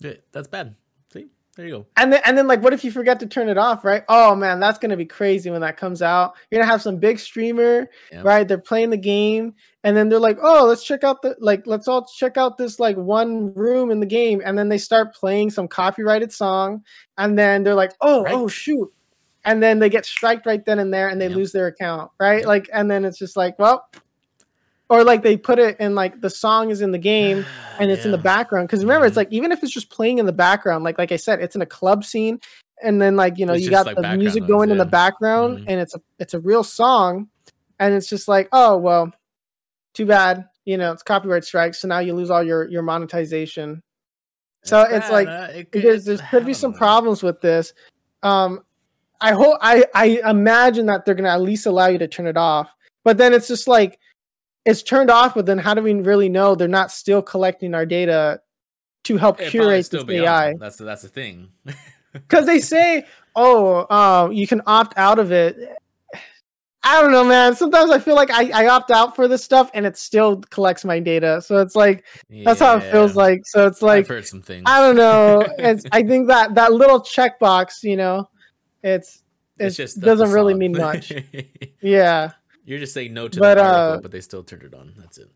screwed. 0.00 0.22
That's 0.32 0.48
bad. 0.48 0.74
See, 1.12 1.26
there 1.56 1.66
you 1.66 1.72
go. 1.72 1.86
And 1.96 2.12
then 2.12 2.20
and 2.26 2.36
then 2.36 2.46
like 2.46 2.62
what 2.62 2.72
if 2.74 2.84
you 2.84 2.90
forget 2.90 3.18
to 3.20 3.26
turn 3.26 3.48
it 3.48 3.56
off, 3.56 3.82
right? 3.84 4.04
Oh 4.08 4.34
man, 4.34 4.60
that's 4.60 4.78
gonna 4.78 4.96
be 4.96 5.06
crazy 5.06 5.48
when 5.50 5.62
that 5.62 5.76
comes 5.78 6.02
out. 6.02 6.34
You're 6.50 6.60
gonna 6.60 6.70
have 6.70 6.82
some 6.82 6.98
big 6.98 7.18
streamer, 7.18 7.88
Yeah. 8.12 8.20
right? 8.22 8.46
They're 8.46 8.58
playing 8.58 8.90
the 8.90 8.96
game, 8.98 9.54
and 9.86 9.96
then 9.96 10.08
they're 10.08 10.18
like, 10.18 10.38
oh, 10.42 10.66
let's 10.66 10.82
check 10.82 11.04
out 11.04 11.22
the 11.22 11.36
like 11.38 11.62
let's 11.64 11.86
all 11.86 12.04
check 12.04 12.36
out 12.36 12.58
this 12.58 12.80
like 12.80 12.96
one 12.96 13.54
room 13.54 13.92
in 13.92 14.00
the 14.00 14.06
game, 14.06 14.42
and 14.44 14.58
then 14.58 14.68
they 14.68 14.78
start 14.78 15.14
playing 15.14 15.50
some 15.50 15.68
copyrighted 15.68 16.32
song, 16.32 16.82
and 17.16 17.38
then 17.38 17.62
they're 17.62 17.76
like, 17.76 17.92
oh, 18.00 18.24
Right. 18.24 18.34
oh 18.34 18.48
shoot. 18.48 18.92
And 19.44 19.62
then 19.62 19.78
they 19.78 19.88
get 19.88 20.04
striked 20.04 20.44
right 20.44 20.64
then 20.64 20.80
and 20.80 20.92
there 20.92 21.08
and 21.08 21.20
they 21.20 21.28
Yep. 21.28 21.36
lose 21.36 21.52
their 21.52 21.68
account, 21.68 22.10
right? 22.18 22.38
Yep. 22.40 22.46
Like, 22.48 22.68
and 22.72 22.90
then 22.90 23.04
it's 23.04 23.16
just 23.16 23.36
like, 23.36 23.56
well, 23.60 23.86
or 24.88 25.04
like 25.04 25.22
they 25.22 25.36
put 25.36 25.60
it 25.60 25.78
in 25.78 25.94
like 25.94 26.20
the 26.20 26.30
song 26.30 26.70
is 26.70 26.80
in 26.80 26.90
the 26.90 26.98
game 26.98 27.46
and 27.80 27.90
it's 27.92 28.04
in 28.04 28.10
the 28.10 28.18
background 28.18 28.66
because 28.66 28.82
remember 28.84 29.06
it's 29.06 29.14
Mhm. 29.14 29.18
like 29.18 29.28
even 29.32 29.52
if 29.52 29.62
it's 29.62 29.72
just 29.72 29.88
playing 29.90 30.18
in 30.18 30.26
the 30.26 30.32
background 30.32 30.82
like 30.84 30.98
like 30.98 31.12
i 31.12 31.16
said 31.16 31.40
it's 31.40 31.54
in 31.56 31.62
a 31.62 31.66
club 31.66 32.04
scene 32.04 32.38
and 32.82 33.00
then 33.02 33.16
like 33.16 33.38
you 33.38 33.46
know 33.46 33.52
It's 33.54 33.64
you 33.64 33.70
got 33.70 33.86
like, 33.86 33.96
the 33.96 34.16
music 34.16 34.46
going 34.48 34.70
in 34.70 34.78
the 34.78 34.84
yeah. 34.84 34.90
background 34.90 35.58
Mhm. 35.58 35.64
and 35.68 35.80
it's 35.80 35.94
a 35.94 36.00
it's 36.18 36.34
a 36.34 36.40
real 36.40 36.62
song 36.64 37.28
and 37.78 37.94
it's 37.94 38.08
just 38.08 38.28
like 38.28 38.48
oh 38.52 38.76
well 38.78 39.12
too 39.96 40.06
bad 40.06 40.44
you 40.66 40.76
know 40.76 40.92
it's 40.92 41.02
copyright 41.02 41.44
strike 41.44 41.74
so 41.74 41.88
now 41.88 41.98
you 42.00 42.12
lose 42.14 42.30
all 42.30 42.42
your 42.42 42.68
your 42.68 42.82
monetization 42.82 43.82
so 44.62 44.82
It's 44.82 44.92
it's 44.92 45.06
bad, 45.06 45.12
like 45.12 45.28
uh, 45.28 45.52
it 45.54 45.72
there's, 45.72 46.02
it- 46.02 46.04
there's 46.06 46.20
could 46.30 46.44
be 46.44 46.52
some 46.54 46.72
know. 46.72 46.78
problems 46.78 47.22
with 47.22 47.40
this 47.40 47.72
um 48.22 48.60
i 49.20 49.32
hope 49.32 49.56
i 49.62 49.84
i 49.94 50.20
imagine 50.28 50.86
that 50.86 51.04
they're 51.04 51.14
gonna 51.14 51.30
at 51.30 51.40
least 51.40 51.66
allow 51.66 51.86
you 51.86 51.98
to 51.98 52.08
turn 52.08 52.26
it 52.26 52.36
off 52.36 52.68
but 53.04 53.16
then 53.16 53.32
it's 53.32 53.48
just 53.48 53.66
like 53.68 53.98
it's 54.66 54.82
turned 54.82 55.10
off 55.10 55.34
but 55.34 55.46
then 55.46 55.58
how 55.58 55.72
do 55.74 55.82
we 55.82 55.94
really 55.94 56.28
know 56.28 56.54
they're 56.54 56.68
not 56.68 56.90
still 56.90 57.22
collecting 57.22 57.74
our 57.74 57.86
data 57.86 58.40
to 59.04 59.16
help 59.16 59.40
It'd 59.40 59.52
curate 59.52 59.88
this 59.90 60.02
on. 60.02 60.10
ai 60.10 60.54
That's 60.58 60.76
the, 60.76 60.84
that's 60.84 61.02
the 61.02 61.08
thing. 61.08 61.48
because 62.12 62.44
they 62.46 62.58
say 62.58 63.06
oh 63.36 63.86
uh, 63.88 64.28
you 64.32 64.46
can 64.46 64.60
opt 64.66 64.98
out 64.98 65.18
of 65.18 65.30
it 65.32 65.56
i 66.86 67.00
don't 67.02 67.10
know 67.12 67.24
man 67.24 67.54
sometimes 67.54 67.90
i 67.90 67.98
feel 67.98 68.14
like 68.14 68.30
I, 68.30 68.50
I 68.64 68.68
opt 68.68 68.90
out 68.90 69.14
for 69.14 69.28
this 69.28 69.42
stuff 69.44 69.70
and 69.74 69.84
it 69.84 69.96
still 69.96 70.40
collects 70.50 70.84
my 70.84 70.98
data 71.00 71.42
so 71.42 71.58
it's 71.58 71.74
like 71.76 72.04
that's 72.44 72.60
how 72.60 72.76
it 72.78 72.90
feels 72.90 73.14
like 73.16 73.42
so 73.44 73.66
it's 73.66 73.82
I've 73.82 73.86
like 73.88 74.06
heard 74.06 74.26
some 74.26 74.40
things. 74.42 74.62
I 74.66 74.80
don't 74.80 74.96
know. 74.96 75.44
It's 75.58 75.84
I 75.92 76.02
think 76.02 76.28
that 76.28 76.54
that 76.54 76.72
little 76.72 77.00
checkbox, 77.00 77.82
you 77.82 77.96
know, 77.96 78.28
it's 78.82 79.22
it 79.58 79.66
It's 79.66 79.76
just 79.76 80.00
doesn't 80.00 80.30
really 80.30 80.54
mean 80.54 80.72
much. 80.72 81.12
Yeah, 81.82 82.32
You're 82.64 82.78
just 82.78 82.94
saying 82.94 83.12
no 83.14 83.28
to 83.28 83.38
But, 83.38 83.54
the 83.56 83.62
article, 83.64 83.98
uh, 83.98 84.00
but 84.00 84.10
they 84.10 84.20
still 84.20 84.42
turned 84.42 84.62
it 84.62 84.74
on. 84.74 84.94
That's 84.96 85.18
it. 85.18 85.30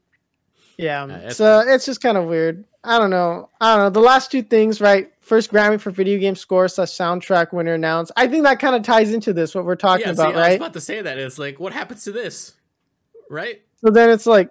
Yeah. 0.81 1.07
it's 1.07 1.37
so 1.37 1.63
it's 1.67 1.87
just 1.87 2.01
kind 2.01 2.17
of 2.17 2.27
weird. 2.27 2.65
I 2.83 2.99
don't 2.99 3.11
know. 3.11 3.51
I 3.61 3.77
don't 3.77 3.85
know. 3.85 3.91
The 3.91 4.01
last 4.01 4.31
two 4.31 4.43
things, 4.43 4.81
right? 4.81 5.13
First 5.21 5.53
Grammy 5.53 5.79
for 5.81 5.91
video 5.91 6.19
game 6.19 6.35
score 6.35 6.67
slash 6.67 6.89
soundtrack 6.89 7.53
winner 7.53 7.75
announced. 7.75 8.11
I 8.17 8.27
think 8.27 8.45
that 8.45 8.59
kind 8.59 8.75
of 8.75 8.83
ties 8.83 9.13
into 9.13 9.33
this 9.33 9.55
what 9.55 9.65
we're 9.65 9.77
talking 9.77 10.07
yeah, 10.07 10.13
about, 10.13 10.35
see, 10.35 10.41
I 10.41 10.49
was 10.49 10.57
about 10.57 10.73
to 10.73 10.81
say 10.81 11.03
that. 11.03 11.19
It's 11.19 11.39
like, 11.39 11.61
what 11.61 11.73
happens 11.73 12.05
to 12.05 12.13
this? 12.13 12.55
Right? 13.29 13.63
So 13.85 13.91
then 13.91 14.11
it's 14.11 14.27
like 14.27 14.51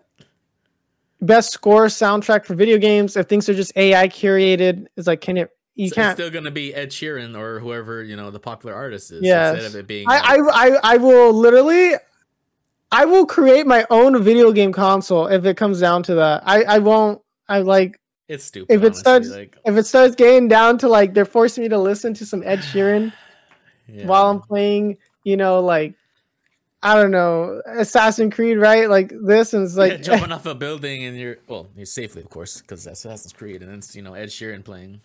best 1.22 1.52
score 1.52 1.88
soundtrack 1.88 2.46
for 2.46 2.54
video 2.56 2.78
games. 2.78 3.18
If 3.18 3.28
things 3.28 3.50
are 3.50 3.54
just 3.54 3.76
AI 3.76 4.08
curated, 4.08 4.88
it's 4.96 5.08
like 5.08 5.22
can 5.22 5.38
it? 5.38 5.52
You 5.76 5.90
So 5.90 5.96
can't. 5.96 6.08
It's 6.12 6.16
still 6.18 6.30
gonna 6.30 6.52
be 6.52 6.74
Ed 6.74 6.90
Sheeran 6.90 7.38
or 7.38 7.60
whoever 7.60 8.04
you 8.04 8.16
know 8.16 8.32
the 8.32 8.40
popular 8.40 8.76
artist 8.76 9.12
is. 9.12 9.24
Yeah, 9.24 9.52
Instead 9.52 9.66
of 9.66 9.76
it 9.76 9.88
being. 9.88 10.06
I, 10.10 10.36
like- 10.36 10.54
I 10.54 10.68
I 10.68 10.80
I 10.84 10.98
will 10.98 11.34
literally 11.34 11.94
I 12.92 13.06
will 13.06 13.26
create 13.26 13.68
my 13.68 13.86
own 13.90 14.22
video 14.24 14.52
game 14.52 14.72
console 14.72 15.28
if 15.28 15.46
it 15.46 15.58
comes 15.58 15.80
down 15.80 16.04
to 16.04 16.16
that. 16.16 16.44
I 16.46 16.64
I 16.64 16.80
won't 16.80 17.22
I 17.48 17.60
like 17.60 18.00
it's 18.28 18.44
stupid. 18.44 18.74
if 18.74 18.82
it 18.82 18.86
honestly, 18.88 19.00
starts- 19.02 19.30
like, 19.30 19.58
if 19.66 19.78
it 19.78 19.86
starts 19.86 20.16
getting 20.16 20.48
down 20.48 20.78
to 20.80 20.88
like 20.88 21.14
they're 21.14 21.26
forcing 21.26 21.64
me 21.64 21.70
to 21.70 21.78
listen 21.78 22.14
to 22.16 22.26
some 22.26 22.44
Ed 22.46 22.60
Sheeran 22.60 23.12
yeah. 23.88 24.06
while 24.08 24.30
I'm 24.30 24.42
playing, 24.42 24.98
you 25.24 25.38
know, 25.38 25.60
like 25.62 25.94
I 26.82 26.96
don't 26.96 27.12
know, 27.12 27.62
Assassin's 27.68 28.34
Creed, 28.34 28.58
right? 28.58 28.90
Like 28.90 29.12
this 29.22 29.54
and 29.54 29.66
it's 29.66 29.76
Yeah, 29.76 29.80
like 29.84 30.02
jumping 30.02 30.32
off 30.38 30.46
a 30.46 30.56
building 30.56 31.04
and 31.04 31.18
you're 31.18 31.38
well, 31.48 31.68
you're 31.76 31.86
safely, 31.86 32.22
of 32.22 32.30
course, 32.30 32.62
because 32.62 32.86
that's 32.86 33.04
Assassin's 33.04 33.34
Creed, 33.34 33.62
and 33.62 33.70
then 33.70 33.80
it's 33.80 33.96
you 33.96 34.02
know 34.02 34.14
Ed 34.14 34.30
Sheeran 34.30 34.64
playing, 34.64 35.02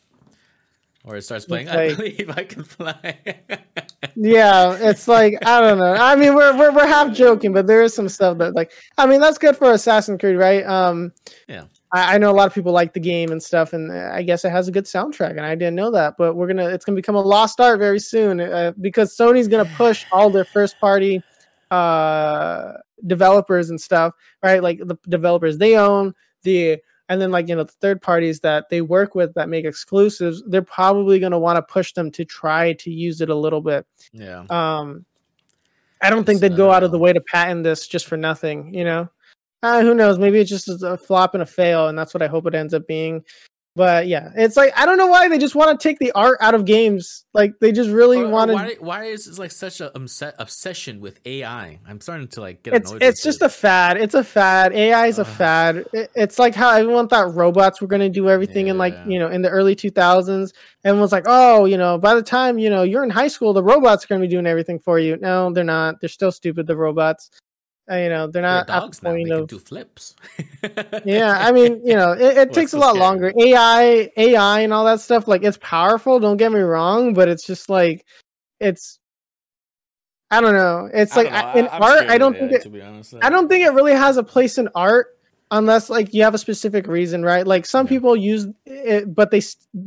or 1.04 1.16
it 1.16 1.22
starts 1.22 1.44
playing. 1.44 1.68
I 1.68 1.94
believe 1.94 2.30
I 2.34 2.44
can 2.44 2.64
fly. 2.64 3.18
yeah, 4.16 4.76
it's 4.80 5.06
like 5.06 5.34
I 5.46 5.60
don't 5.60 5.78
know. 5.78 5.92
I 5.92 6.16
mean, 6.16 6.34
we're 6.34 6.56
we're 6.56 6.72
we're 6.72 6.86
half 6.86 7.12
joking, 7.12 7.52
but 7.52 7.66
there 7.66 7.82
is 7.82 7.94
some 7.94 8.08
stuff 8.08 8.38
that 8.38 8.54
like 8.54 8.72
I 8.96 9.06
mean 9.06 9.20
that's 9.20 9.38
good 9.38 9.56
for 9.56 9.72
Assassin's 9.72 10.18
Creed, 10.18 10.36
right? 10.36 10.64
Um, 10.64 11.12
Yeah. 11.48 11.64
I, 11.92 12.14
I 12.14 12.18
know 12.18 12.30
a 12.30 12.32
lot 12.32 12.46
of 12.46 12.54
people 12.54 12.72
like 12.72 12.94
the 12.94 13.00
game 13.00 13.30
and 13.32 13.42
stuff, 13.42 13.74
and 13.74 13.90
uh, 13.92 14.10
I 14.12 14.22
guess 14.22 14.44
it 14.44 14.50
has 14.50 14.66
a 14.66 14.72
good 14.72 14.86
soundtrack, 14.86 15.30
and 15.30 15.42
I 15.42 15.54
didn't 15.54 15.76
know 15.76 15.90
that. 15.90 16.14
But 16.16 16.34
we're 16.34 16.48
gonna 16.48 16.68
it's 16.68 16.84
gonna 16.84 16.96
become 16.96 17.16
a 17.16 17.20
lost 17.20 17.60
art 17.60 17.78
very 17.78 18.00
soon 18.00 18.40
uh, 18.40 18.72
because 18.80 19.16
Sony's 19.16 19.48
gonna 19.48 19.70
push 19.76 20.06
all 20.12 20.30
their 20.30 20.44
first 20.44 20.80
party 20.80 21.22
uh 21.70 22.72
developers 23.06 23.70
and 23.70 23.80
stuff, 23.80 24.14
right? 24.42 24.62
Like 24.62 24.78
the 24.78 24.96
developers 25.08 25.58
they 25.58 25.76
own 25.76 26.14
the 26.42 26.78
and 27.08 27.20
then 27.20 27.30
like 27.30 27.48
you 27.48 27.56
know 27.56 27.64
the 27.64 27.72
third 27.72 28.00
parties 28.00 28.40
that 28.40 28.68
they 28.68 28.80
work 28.80 29.14
with 29.14 29.34
that 29.34 29.48
make 29.48 29.64
exclusives 29.64 30.42
they're 30.48 30.62
probably 30.62 31.18
going 31.18 31.32
to 31.32 31.38
want 31.38 31.56
to 31.56 31.62
push 31.62 31.92
them 31.92 32.10
to 32.10 32.24
try 32.24 32.72
to 32.74 32.90
use 32.90 33.20
it 33.20 33.30
a 33.30 33.34
little 33.34 33.60
bit. 33.60 33.86
Yeah, 34.12 34.44
um 34.50 35.04
i 36.02 36.10
don't 36.10 36.24
think 36.24 36.40
they'd 36.40 36.56
go 36.56 36.70
out 36.70 36.82
of 36.82 36.90
the 36.90 36.98
uh, 36.98 37.00
way 37.00 37.12
to 37.12 37.20
patent 37.20 37.64
this 37.64 37.86
just 37.86 38.06
for 38.06 38.16
nothing 38.16 38.74
you 38.74 38.84
know? 38.84 39.08
Uh, 39.62 39.80
who 39.80 39.94
knows? 39.94 40.18
Maybe 40.18 40.38
it's 40.38 40.50
just 40.50 40.68
a 40.68 40.98
flop 40.98 41.32
and 41.32 41.42
a 41.42 41.46
fail 41.46 41.88
and 41.88 41.98
that's 41.98 42.12
what 42.12 42.22
i 42.22 42.26
hope 42.26 42.46
it 42.46 42.54
ends 42.54 42.74
up 42.74 42.86
being 42.86 43.24
But 43.76 44.06
yeah, 44.06 44.30
it's 44.36 44.56
like 44.56 44.72
I 44.76 44.86
don't 44.86 44.98
know 44.98 45.08
why 45.08 45.28
they 45.28 45.36
just 45.38 45.56
want 45.56 45.78
to 45.78 45.82
take 45.88 45.98
the 45.98 46.12
art 46.12 46.38
out 46.40 46.54
of 46.54 46.64
games. 46.64 47.24
Like 47.34 47.58
they 47.60 47.72
just 47.72 47.90
really 47.90 48.24
want 48.24 48.50
to. 48.50 48.54
why, 48.54 48.76
why 48.78 49.04
is 49.06 49.26
it 49.26 49.36
like 49.36 49.50
such 49.50 49.80
a 49.80 49.92
obs- 49.96 50.22
obsession 50.38 51.00
with 51.00 51.18
AI? 51.26 51.80
I'm 51.84 52.00
starting 52.00 52.28
to 52.28 52.40
like 52.40 52.62
get 52.62 52.74
It's 52.74 52.90
annoyed. 52.92 53.02
it's 53.02 53.22
just 53.24 53.42
it. 53.42 53.46
a 53.46 53.48
fad. 53.48 53.96
It's 53.96 54.14
a 54.14 54.22
fad. 54.22 54.72
AI 54.74 55.06
is 55.08 55.18
a 55.18 55.24
fad. 55.24 55.86
It- 55.92 56.08
It's 56.14 56.38
like 56.38 56.54
how 56.54 56.70
everyone 56.70 57.08
thought 57.08 57.34
robots 57.34 57.80
were 57.80 57.88
going 57.88 58.02
to 58.02 58.08
do 58.08 58.28
everything 58.30 58.68
in 58.68 58.78
like 58.78 58.94
Yeah. 58.94 59.06
you 59.08 59.18
know 59.18 59.28
in 59.28 59.42
the 59.42 59.48
early 59.50 59.74
2000s. 59.74 60.52
Everyone's 60.84 61.12
like, 61.12 61.24
oh, 61.26 61.64
you 61.64 61.76
know, 61.78 61.98
by 61.98 62.14
the 62.14 62.22
time 62.22 62.58
you 62.58 62.70
know 62.70 62.84
you're 62.84 63.02
in 63.02 63.10
high 63.10 63.28
school, 63.28 63.52
the 63.54 63.62
robots 63.62 64.04
are 64.04 64.08
going 64.08 64.20
to 64.20 64.28
be 64.28 64.30
doing 64.30 64.46
everything 64.46 64.78
for 64.78 65.00
you. 65.00 65.16
No, 65.16 65.52
they're 65.52 65.64
not. 65.64 66.00
They're 66.00 66.08
still 66.08 66.30
stupid. 66.30 66.68
The 66.68 66.76
robots. 66.76 67.28
Uh, 67.90 67.96
you 67.96 68.08
know, 68.08 68.26
they're 68.26 68.40
They're 68.40 68.42
not 68.42 68.60
at 68.62 68.66
dogs 68.66 68.98
the 69.00 69.08
now. 69.08 69.12
They 69.12 69.18
point 69.20 69.28
can 69.30 69.40
of 69.42 69.48
do 69.48 69.58
flips. 69.58 70.16
yeah 71.04 71.36
i 71.46 71.52
mean 71.52 71.80
you 71.84 71.94
know 71.94 72.12
it, 72.12 72.36
it 72.38 72.52
takes 72.58 72.72
a 72.72 72.78
lot 72.78 72.90
scary. 72.94 73.00
longer 73.00 73.32
ai 73.38 74.10
ai 74.16 74.60
and 74.60 74.72
all 74.72 74.84
that 74.86 75.00
stuff 75.00 75.28
like 75.28 75.42
it's 75.44 75.58
powerful 75.58 76.18
don't 76.18 76.38
get 76.38 76.50
me 76.50 76.60
wrong 76.60 77.12
but 77.12 77.28
it's 77.28 77.44
just 77.46 77.68
like 77.68 78.06
it's 78.60 78.98
i 80.30 80.40
don't 80.40 80.54
know 80.54 80.88
it's 80.94 81.14
like 81.16 81.30
I 81.30 81.58
in 81.58 81.66
art 81.68 82.08
i 82.08 82.16
don't 82.16 82.32
think 82.36 82.52
it 82.52 82.62
to 82.62 82.70
be 82.70 82.80
honest. 82.80 83.14
i 83.22 83.28
don't 83.28 83.48
think 83.48 83.66
it 83.66 83.70
really 83.74 83.92
has 83.92 84.16
a 84.16 84.22
place 84.24 84.56
in 84.56 84.68
art 84.74 85.18
unless 85.50 85.90
like 85.90 86.14
you 86.14 86.22
have 86.22 86.34
a 86.34 86.38
specific 86.38 86.86
reason 86.86 87.22
right 87.22 87.46
like 87.46 87.66
some 87.66 87.84
Yeah. 87.86 87.90
people 87.90 88.16
use 88.16 88.46
it 88.64 89.14
but 89.14 89.30
they 89.30 89.42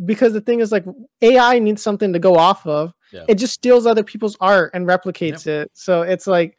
because 0.05 0.33
the 0.33 0.41
thing 0.41 0.59
is 0.59 0.71
like 0.71 0.85
ai 1.23 1.57
needs 1.57 1.81
something 1.81 2.13
to 2.13 2.19
go 2.19 2.35
off 2.37 2.65
of 2.67 2.93
Yeah. 3.11 3.25
it 3.27 3.35
just 3.35 3.53
steals 3.55 3.87
other 3.87 4.03
people's 4.03 4.37
art 4.39 4.71
and 4.75 4.85
replicates 4.87 5.47
it 5.47 5.71
so 5.73 6.03
it's 6.03 6.27
like 6.27 6.57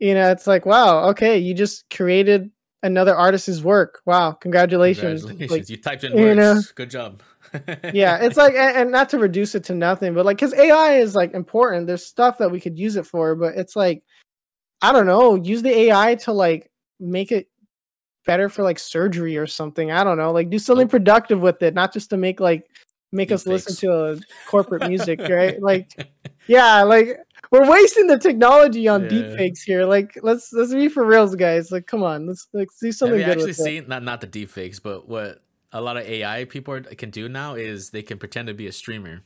you 0.00 0.14
know 0.14 0.30
it's 0.30 0.46
like 0.46 0.66
wow 0.66 1.08
okay 1.08 1.38
you 1.38 1.54
just 1.54 1.88
created 1.90 2.50
another 2.82 3.14
artist's 3.14 3.62
work 3.62 4.00
wow 4.06 4.32
congratulations, 4.32 5.24
Congratulations. 5.24 5.50
Like, 5.50 5.70
you 5.70 5.76
typed 5.76 6.04
in 6.04 6.16
you 6.16 6.24
words. 6.24 6.36
know. 6.38 6.60
Good 6.74 6.90
job. 6.90 7.22
yeah 7.92 8.18
it's 8.22 8.36
like 8.36 8.54
and, 8.54 8.76
and 8.76 8.90
not 8.92 9.08
to 9.08 9.18
reduce 9.18 9.54
it 9.54 9.64
to 9.64 9.74
nothing 9.74 10.14
but 10.14 10.24
like 10.24 10.36
because 10.36 10.54
ai 10.54 10.96
is 10.96 11.14
like 11.16 11.34
important 11.34 11.86
there's 11.86 12.06
stuff 12.06 12.38
that 12.38 12.50
we 12.50 12.60
could 12.60 12.78
use 12.78 12.96
it 12.96 13.06
for 13.06 13.34
but 13.34 13.56
it's 13.56 13.74
like 13.74 14.04
i 14.82 14.92
don't 14.92 15.06
know 15.06 15.34
use 15.34 15.60
the 15.62 15.70
ai 15.70 16.14
to 16.14 16.32
like 16.32 16.70
make 17.00 17.32
it 17.32 17.48
better 18.24 18.48
for 18.48 18.62
like 18.62 18.78
surgery 18.78 19.36
or 19.36 19.46
something 19.46 19.90
i 19.90 20.04
don't 20.04 20.18
know 20.18 20.30
like 20.30 20.48
do 20.48 20.58
something 20.58 20.86
productive 20.86 21.40
with 21.40 21.60
it 21.62 21.74
not 21.74 21.92
just 21.92 22.10
to 22.10 22.16
make 22.16 22.38
like 22.38 22.64
make 23.10 23.32
us 23.32 23.46
listen 23.46 23.74
to 23.74 23.92
a 23.92 24.16
corporate 24.46 24.86
music 24.86 25.18
right 25.20 25.60
like 25.62 25.90
yeah 26.46 26.82
like 26.82 27.18
we're 27.50 27.68
wasting 27.68 28.06
the 28.06 28.18
technology 28.18 28.86
on 28.88 29.02
Yeah. 29.02 29.08
deepfakes 29.10 29.60
here 29.64 29.84
like 29.84 30.12
let's 30.22 30.52
let's 30.52 30.72
be 30.72 30.88
for 30.88 31.04
reals 31.04 31.34
guys 31.34 31.70
like 31.72 31.86
come 31.86 32.02
on 32.02 32.26
let's 32.26 32.46
let's 32.52 32.78
do 32.78 32.86
Have 32.86 32.94
something 32.94 33.18
you 33.18 33.24
good 33.24 33.32
actually 33.32 33.52
seen 33.54 33.86
not 33.88 34.02
not 34.02 34.20
the 34.20 34.26
deepfakes, 34.26 34.80
but 34.82 35.08
what 35.08 35.42
a 35.72 35.80
lot 35.80 35.96
of 35.96 36.04
AI 36.04 36.44
people 36.46 36.74
are, 36.74 36.80
can 36.80 37.10
do 37.10 37.28
now 37.28 37.54
is 37.54 37.90
they 37.90 38.02
can 38.02 38.18
pretend 38.18 38.48
to 38.48 38.54
be 38.54 38.66
a 38.66 38.72
streamer. 38.72 39.22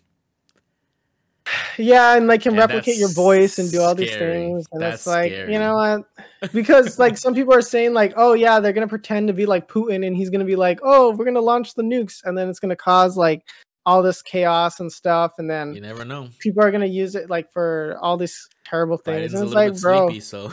yeah 1.76 2.16
and 2.16 2.26
like 2.26 2.40
can 2.40 2.52
And 2.52 2.58
replicate 2.58 2.96
your 2.96 3.12
voice 3.12 3.58
and 3.58 3.70
do 3.70 3.80
all 3.82 3.94
these 3.94 4.10
scary. 4.12 4.32
things 4.32 4.66
and 4.72 4.80
That's 4.80 4.96
it's 5.02 5.06
like 5.06 5.30
scary. 5.32 5.52
you 5.52 5.58
know 5.58 5.74
what 5.74 6.52
because 6.52 6.98
like 7.04 7.18
some 7.18 7.34
people 7.34 7.52
are 7.52 7.60
saying 7.60 7.92
like 7.92 8.14
oh 8.16 8.32
yeah 8.32 8.60
they're 8.60 8.72
gonna 8.72 8.88
pretend 8.88 9.28
to 9.28 9.34
be 9.34 9.44
like 9.44 9.68
putin 9.68 10.06
and 10.06 10.16
he's 10.16 10.30
gonna 10.30 10.44
be 10.46 10.56
like 10.56 10.80
oh 10.82 11.10
we're 11.14 11.26
gonna 11.26 11.40
launch 11.40 11.74
the 11.74 11.82
nukes 11.82 12.22
and 12.24 12.36
then 12.38 12.48
it's 12.48 12.60
gonna 12.60 12.74
cause 12.76 13.16
like 13.18 13.42
all 13.86 14.02
this 14.02 14.22
chaos 14.22 14.80
and 14.80 14.90
stuff 14.90 15.34
and 15.38 15.48
then 15.50 15.74
You 15.74 15.80
never 15.82 16.04
know. 16.04 16.28
people 16.38 16.62
are 16.64 16.70
gonna 16.70 16.86
use 16.86 17.14
it 17.14 17.28
like 17.28 17.52
for 17.52 17.98
all 18.00 18.16
these 18.16 18.48
terrible 18.64 18.96
things 18.96 19.32
Biden's 19.32 19.34
a 19.34 19.36
and 19.36 19.44
it's 19.46 19.54
little 19.54 19.64
like 19.64 19.72
bit 19.74 19.82
bro 19.82 20.08
sleepy, 20.08 20.20
so 20.20 20.52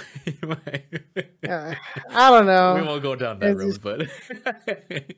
i 1.50 2.30
don't 2.30 2.46
know 2.46 2.76
we 2.76 2.82
won't 2.82 3.02
go 3.02 3.16
down 3.16 3.40
that 3.40 3.52
It's 3.52 3.60
road, 3.60 3.68
just- 3.70 3.82
but 3.82 4.08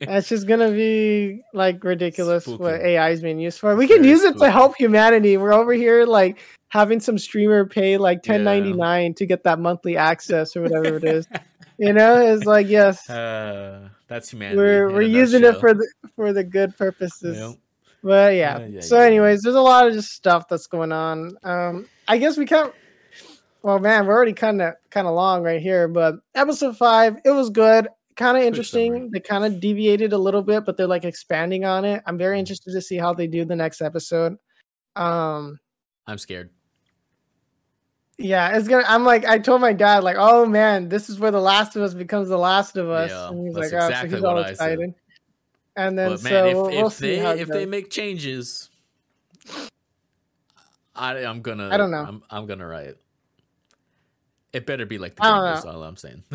It's 0.00 0.28
just 0.28 0.46
gonna 0.46 0.70
be 0.70 1.42
like 1.52 1.82
ridiculous 1.82 2.46
what 2.46 2.80
AI 2.80 3.10
is 3.10 3.20
being 3.20 3.38
used 3.38 3.58
for. 3.58 3.74
We 3.76 3.86
can 3.86 3.98
Very 3.98 4.08
use 4.10 4.22
it 4.22 4.38
to 4.38 4.50
help 4.50 4.76
humanity. 4.76 5.36
We're 5.36 5.52
over 5.52 5.72
here 5.72 6.04
like 6.04 6.38
having 6.68 7.00
some 7.00 7.18
streamer 7.18 7.66
pay 7.66 7.96
like 7.96 8.22
ten 8.22 8.44
ninety 8.44 8.72
nine 8.72 9.14
to 9.14 9.26
get 9.26 9.42
that 9.44 9.58
monthly 9.58 9.96
access 9.96 10.56
or 10.56 10.62
whatever 10.62 10.96
it 10.96 11.04
is. 11.04 11.26
You 11.78 11.92
know, 11.92 12.20
it's 12.20 12.44
like 12.44 12.68
yes, 12.68 13.08
uh, 13.18 13.88
that's 14.08 14.30
humanity. 14.30 14.56
we're 14.56 14.90
we're 14.92 15.02
using 15.02 15.42
it 15.44 15.58
for 15.58 15.74
the 15.74 15.86
for 16.14 16.32
the 16.32 16.44
good 16.44 16.76
purposes. 16.76 17.38
Yep. 17.38 17.58
But 18.04 18.34
yeah. 18.34 18.58
Yeah, 18.58 18.66
yeah, 18.66 18.80
so, 18.82 18.98
yeah. 18.98 19.06
anyways, 19.06 19.40
there's 19.40 19.54
a 19.56 19.60
lot 19.62 19.86
of 19.86 19.94
just 19.94 20.12
stuff 20.12 20.46
that's 20.46 20.66
going 20.66 20.92
on. 20.92 21.38
Um, 21.42 21.88
I 22.06 22.18
guess 22.18 22.36
we 22.36 22.44
can't. 22.44 22.72
Well, 23.62 23.78
man, 23.78 24.06
we're 24.06 24.12
already 24.12 24.34
kind 24.34 24.60
of 24.60 24.74
kind 24.90 25.06
of 25.06 25.14
long 25.14 25.42
right 25.42 25.60
here, 25.60 25.88
but 25.88 26.16
episode 26.34 26.76
five, 26.76 27.16
it 27.24 27.30
was 27.30 27.48
good, 27.48 27.88
kind 28.14 28.36
of 28.36 28.42
interesting. 28.42 29.10
They 29.10 29.20
kind 29.20 29.42
of 29.42 29.58
deviated 29.58 30.12
a 30.12 30.18
little 30.18 30.42
bit, 30.42 30.66
but 30.66 30.76
they're 30.76 30.86
like 30.86 31.06
expanding 31.06 31.64
on 31.64 31.86
it. 31.86 32.02
I'm 32.04 32.18
very 32.18 32.38
interested 32.38 32.72
to 32.72 32.82
see 32.82 32.98
how 32.98 33.14
they 33.14 33.26
do 33.26 33.46
the 33.46 33.56
next 33.56 33.80
episode. 33.80 34.36
Um, 34.96 35.58
I'm 36.06 36.18
scared. 36.18 36.50
yeah, 38.18 38.54
it's 38.54 38.68
gonna. 38.68 38.84
I'm 38.86 39.04
like, 39.04 39.24
I 39.24 39.38
told 39.38 39.62
my 39.62 39.72
dad, 39.72 40.04
like, 40.04 40.16
oh 40.18 40.44
man, 40.44 40.90
this 40.90 41.08
is 41.08 41.18
where 41.18 41.30
the 41.30 41.40
Last 41.40 41.74
of 41.74 41.82
Us 41.82 41.94
becomes 41.94 42.28
the 42.28 42.36
Last 42.36 42.76
of 42.76 42.90
Us, 42.90 43.10
Yeah, 43.10 43.28
and 43.30 43.46
he's 43.46 43.56
like, 43.56 43.72
oh, 43.72 43.86
exactly 43.86 44.10
so 44.10 44.16
he's 44.16 44.24
all 44.24 44.38
excited. 44.40 44.94
And 45.76 45.98
then 45.98 46.12
But 46.12 46.20
so 46.20 46.24
man, 46.30 46.46
if, 46.46 46.56
we'll, 46.56 46.64
we'll 46.70 46.86
if 46.86 46.98
they 46.98 47.40
if 47.40 47.48
they 47.48 47.66
make 47.66 47.90
changes, 47.90 48.70
I 50.94 51.24
I'm 51.24 51.42
gonna 51.42 51.68
I 51.72 51.76
don't 51.76 51.90
know. 51.90 52.04
I'm, 52.06 52.22
I'm 52.30 52.46
gonna 52.46 52.66
riot. 52.66 53.00
It 54.52 54.66
better 54.66 54.86
be 54.86 54.98
like 54.98 55.16
the 55.16 55.22
game. 55.22 55.32
That's 55.42 55.64
all 55.64 55.82
I'm 55.82 55.96
saying. 55.96 56.22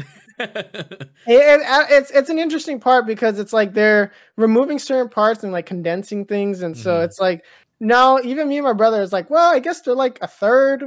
It, 1.27 1.35
it, 1.35 1.61
uh, 1.67 1.85
it's 1.89 2.11
it's 2.11 2.29
an 2.29 2.39
interesting 2.39 2.79
part 2.79 3.05
because 3.05 3.39
it's 3.39 3.51
like 3.53 3.73
they're 3.73 4.13
removing 4.37 4.79
certain 4.79 5.09
parts 5.09 5.43
and 5.43 5.51
like 5.51 5.65
condensing 5.65 6.25
things, 6.25 6.61
and 6.61 6.75
so 6.75 7.01
Mhm. 7.01 7.03
it's 7.05 7.19
like 7.19 7.43
now 7.81 8.19
even 8.19 8.47
me 8.47 8.57
and 8.57 8.65
my 8.65 8.73
brother 8.73 9.01
is 9.01 9.11
like, 9.13 9.29
well, 9.29 9.53
I 9.53 9.59
guess 9.59 9.81
they're 9.81 9.93
like 9.93 10.17
a 10.21 10.27
third, 10.27 10.85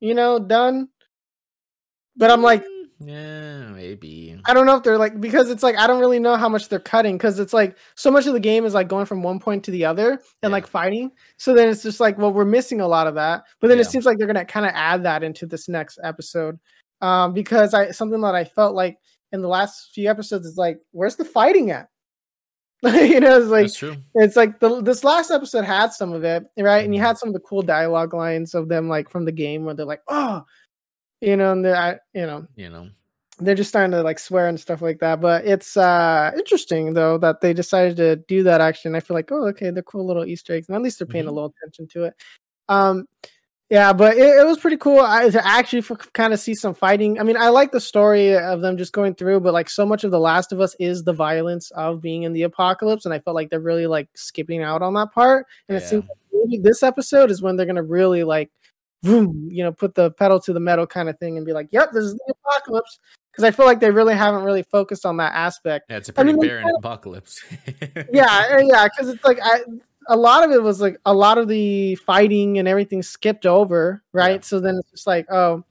you 0.00 0.14
know, 0.14 0.38
done. 0.38 0.90
But 2.16 2.30
I'm 2.30 2.42
like, 2.42 2.62
yeah, 3.00 3.68
maybe. 3.70 4.38
I 4.46 4.54
don't 4.54 4.66
know 4.66 4.76
if 4.76 4.82
they're 4.82 4.98
like 4.98 5.20
because 5.20 5.50
it's 5.50 5.62
like 5.62 5.76
I 5.76 5.86
don't 5.86 6.00
really 6.00 6.18
know 6.18 6.36
how 6.36 6.48
much 6.48 6.68
they're 6.68 6.78
cutting 6.78 7.16
because 7.16 7.38
it's 7.38 7.52
like 7.52 7.76
so 7.96 8.10
much 8.10 8.26
of 8.26 8.32
the 8.34 8.40
game 8.40 8.64
is 8.64 8.74
like 8.74 8.88
going 8.88 9.06
from 9.06 9.22
one 9.22 9.38
point 9.40 9.64
to 9.64 9.70
the 9.70 9.84
other 9.84 10.10
and 10.12 10.20
Yeah. 10.42 10.48
like 10.48 10.66
fighting. 10.66 11.10
So 11.36 11.54
then 11.54 11.68
it's 11.68 11.82
just 11.82 12.00
like, 12.00 12.18
well, 12.18 12.32
we're 12.32 12.44
missing 12.44 12.80
a 12.80 12.88
lot 12.88 13.06
of 13.06 13.14
that. 13.16 13.44
But 13.60 13.68
then 13.68 13.78
it 13.80 13.86
seems 13.86 14.04
like 14.06 14.18
they're 14.18 14.26
gonna 14.26 14.44
kind 14.44 14.66
of 14.66 14.72
add 14.74 15.02
that 15.04 15.22
into 15.22 15.46
this 15.46 15.68
next 15.68 15.98
episode. 16.02 16.58
Um, 17.00 17.32
because 17.34 17.74
I 17.74 17.90
something 17.90 18.20
that 18.22 18.34
I 18.34 18.44
felt 18.44 18.74
like 18.74 18.98
in 19.32 19.42
the 19.42 19.48
last 19.48 19.90
few 19.92 20.08
episodes 20.08 20.46
is 20.46 20.56
like, 20.56 20.78
where's 20.92 21.16
the 21.16 21.24
fighting 21.24 21.70
at? 21.70 21.88
you 22.84 23.18
know, 23.18 23.38
it's 23.40 23.48
like 23.48 23.70
it's 24.14 24.36
like 24.36 24.60
the 24.60 24.82
this 24.82 25.04
last 25.04 25.30
episode 25.30 25.64
had 25.64 25.90
some 25.92 26.12
of 26.12 26.22
it, 26.22 26.44
right? 26.58 26.84
And 26.84 26.94
you 26.94 27.00
Mhm. 27.00 27.04
had 27.06 27.18
some 27.18 27.30
of 27.30 27.32
the 27.32 27.40
cool 27.40 27.62
dialogue 27.62 28.12
lines 28.12 28.54
of 28.54 28.68
them 28.68 28.88
like 28.90 29.08
from 29.08 29.24
the 29.24 29.32
game 29.32 29.64
where 29.64 29.74
they're 29.74 29.86
like, 29.86 30.02
oh, 30.08 30.44
you 31.24 31.36
know, 31.36 31.52
and 31.52 31.64
they're 31.64 31.76
I- 31.76 31.98
you 32.12 32.26
know, 32.26 32.46
You 32.56 32.70
know, 32.70 32.88
they're 33.38 33.54
just 33.54 33.70
starting 33.70 33.90
to 33.92 34.02
like 34.02 34.18
swear 34.18 34.48
and 34.48 34.60
stuff 34.60 34.80
like 34.82 34.98
that. 35.00 35.20
But 35.20 35.44
it's 35.44 35.76
uh 35.76 36.30
interesting 36.36 36.94
though 36.94 37.18
that 37.18 37.40
they 37.40 37.52
decided 37.52 37.96
to 37.96 38.16
do 38.16 38.42
that 38.44 38.60
action. 38.60 38.94
I 38.94 39.00
feel 39.00 39.16
like, 39.16 39.30
oh, 39.32 39.46
okay, 39.48 39.70
they're 39.70 39.82
cool 39.82 40.06
little 40.06 40.24
Easter 40.24 40.54
eggs, 40.54 40.68
and 40.68 40.76
at 40.76 40.82
least 40.82 40.98
they're 40.98 41.06
paying 41.06 41.26
a 41.26 41.30
Mhm. 41.30 41.34
little 41.34 41.54
attention 41.62 41.88
to 41.88 42.04
it. 42.04 42.14
Um, 42.68 43.06
yeah, 43.70 43.92
but 43.94 44.16
it, 44.16 44.28
it 44.40 44.46
was 44.46 44.58
pretty 44.58 44.76
cool 44.76 45.00
I, 45.00 45.30
to 45.30 45.44
actually 45.44 45.82
kind 46.12 46.32
of 46.34 46.38
see 46.38 46.54
some 46.54 46.74
fighting. 46.74 47.18
I 47.18 47.22
mean, 47.24 47.36
I 47.36 47.48
like 47.48 47.72
the 47.72 47.80
story 47.80 48.36
of 48.36 48.60
them 48.60 48.76
just 48.76 48.92
going 48.92 49.14
through, 49.14 49.40
but 49.40 49.54
like 49.54 49.70
so 49.70 49.84
much 49.86 50.04
of 50.04 50.10
The 50.10 50.20
Last 50.20 50.52
of 50.52 50.60
Us 50.60 50.76
is 50.78 51.02
the 51.02 51.14
violence 51.14 51.70
of 51.72 52.00
being 52.02 52.22
in 52.24 52.34
the 52.34 52.42
apocalypse, 52.42 53.04
and 53.06 53.14
I 53.14 53.18
felt 53.20 53.34
like 53.34 53.48
they're 53.50 53.60
really 53.60 53.86
like 53.86 54.08
skipping 54.14 54.62
out 54.62 54.82
on 54.82 54.94
that 54.94 55.12
part. 55.12 55.46
And 55.68 55.76
it 55.78 55.80
seems 55.82 56.04
like 56.06 56.18
maybe 56.32 56.62
this 56.62 56.82
episode 56.82 57.30
is 57.30 57.40
when 57.42 57.56
they're 57.56 57.66
gonna 57.66 57.82
really 57.82 58.22
like, 58.22 58.50
vroom, 59.04 59.48
you 59.50 59.62
know, 59.62 59.72
put 59.72 59.94
the 59.94 60.10
pedal 60.12 60.40
to 60.40 60.52
the 60.52 60.60
metal 60.60 60.86
kind 60.86 61.08
of 61.08 61.18
thing 61.18 61.36
and 61.36 61.44
be 61.46 61.52
like, 61.52 61.68
"Yep, 61.70 61.92
this 61.92 62.04
is 62.04 62.14
the 62.14 62.34
apocalypse." 62.44 62.98
Because 63.30 63.44
I 63.44 63.50
feel 63.50 63.66
like 63.66 63.80
they 63.80 63.90
really 63.90 64.14
haven't 64.14 64.44
really 64.44 64.62
focused 64.62 65.04
on 65.04 65.16
that 65.18 65.32
aspect. 65.34 65.86
yeah, 65.90 65.96
it's 65.96 66.08
a 66.08 66.12
pretty 66.12 66.32
mean, 66.32 66.40
they 66.40 66.48
barren 66.48 66.64
kinda- 66.64 66.78
apocalypse. 66.78 67.42
Yeah, 68.12 68.58
yeah, 68.60 68.84
because 68.88 69.08
it's 69.08 69.24
like 69.24 69.38
I, 69.42 69.60
a 70.08 70.16
lot 70.16 70.44
of 70.44 70.50
it 70.50 70.62
was 70.62 70.80
like 70.80 70.98
a 71.04 71.14
lot 71.14 71.38
of 71.38 71.48
the 71.48 71.96
fighting 71.96 72.58
and 72.58 72.68
everything 72.68 73.02
skipped 73.02 73.46
over, 73.46 74.02
right? 74.12 74.40
Yeah. 74.40 74.46
So 74.46 74.60
then 74.60 74.76
it's 74.76 74.90
just 74.90 75.06
like, 75.06 75.26
oh, 75.30 75.64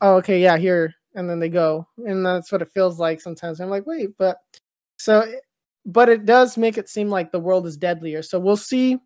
oh, 0.00 0.16
okay, 0.16 0.40
yeah, 0.40 0.56
here, 0.56 0.94
and 1.14 1.28
then 1.28 1.40
they 1.40 1.48
go, 1.48 1.86
and 2.06 2.24
that's 2.24 2.50
what 2.52 2.62
it 2.62 2.68
feels 2.72 2.98
like 2.98 3.20
sometimes. 3.20 3.60
I'm 3.60 3.70
like, 3.70 3.86
wait, 3.86 4.16
but 4.18 4.38
so, 4.98 5.30
but 5.86 6.08
it 6.08 6.24
does 6.24 6.56
make 6.56 6.78
it 6.78 6.88
seem 6.88 7.10
like 7.10 7.32
the 7.32 7.40
world 7.40 7.66
is 7.66 7.76
deadlier. 7.76 8.22
So 8.22 8.38
we'll 8.38 8.56
see 8.56 8.98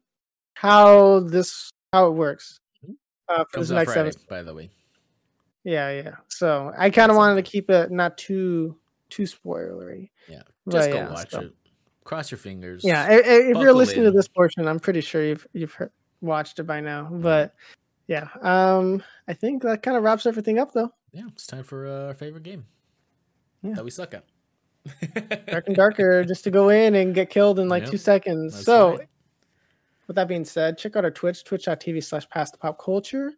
how 0.55 1.21
this 1.21 1.71
how 1.93 2.07
it 2.09 2.13
works. 2.15 2.61
Uh, 3.29 3.45
for 3.45 3.45
Comes 3.57 3.69
this 3.69 3.75
next 3.77 3.93
Friday, 3.93 4.09
episode. 4.09 4.29
by 4.29 4.43
the 4.43 4.55
way. 4.55 4.71
Yeah, 5.65 5.91
yeah. 5.91 6.15
So 6.29 6.73
I 6.77 6.91
kind 6.91 7.11
of 7.11 7.17
wanted 7.17 7.45
to 7.45 7.51
keep 7.51 7.69
it 7.71 7.91
not 7.91 8.17
too 8.19 8.77
too 9.11 9.25
spoilery. 9.25 10.11
Yeah, 10.29 10.43
But 10.67 10.73
just 10.73 10.91
go 10.91 10.97
yeah, 10.97 11.11
watch 11.13 11.31
so- 11.31 11.41
it. 11.41 11.55
Cross 12.05 12.31
your 12.31 12.39
fingers. 12.39 12.83
Yeah, 12.85 13.05
i- 13.05 13.13
i- 13.13 13.51
if 13.51 13.57
you're 13.59 13.73
listening 13.75 14.05
to 14.07 14.11
this 14.11 14.29
portion, 14.29 14.67
I'm 14.67 14.81
pretty 14.81 15.03
sure 15.03 15.23
you've 15.23 15.47
you've 15.53 15.73
heard, 15.75 15.91
watched 16.23 16.59
it 16.59 16.63
by 16.63 16.81
now. 16.81 17.07
But 17.11 17.55
yeah, 18.07 18.29
um, 18.41 19.03
I 19.29 19.35
think 19.35 19.63
that 19.65 19.83
kind 19.83 19.95
of 19.95 20.03
wraps 20.03 20.25
everything 20.25 20.59
up, 20.59 20.73
though. 20.73 20.91
yeah. 21.13 21.25
It's 21.29 21.47
time 21.47 21.65
for 21.65 21.87
uh, 21.87 22.07
our 22.07 22.15
favorite 22.15 22.45
game 22.45 22.65
Yeah. 23.63 23.75
that 23.75 23.85
we 23.85 23.91
suck 23.91 24.15
at. 24.15 24.25
dark 25.49 25.67
and 25.67 25.77
darker 25.77 26.25
just 26.25 26.45
to 26.45 26.51
go 26.51 26.71
in 26.71 26.95
and 26.95 27.15
get 27.15 27.29
killed 27.29 27.59
in 27.59 27.69
like 27.69 27.83
Yep, 27.83 27.91
two 27.91 27.99
seconds. 27.99 28.55
That's 28.55 28.65
So 28.65 28.97
right. 28.97 29.09
With 30.09 30.17
that 30.17 30.27
being 30.27 30.45
said, 30.45 30.79
check 30.79 30.97
out 30.97 31.05
our 31.05 31.11
Twitch, 31.11 31.45
twitch.tv 31.45 32.03
slash 32.03 32.29
past 32.31 32.53
the 32.53 32.59
pop 32.59 32.83
culture. 32.83 33.33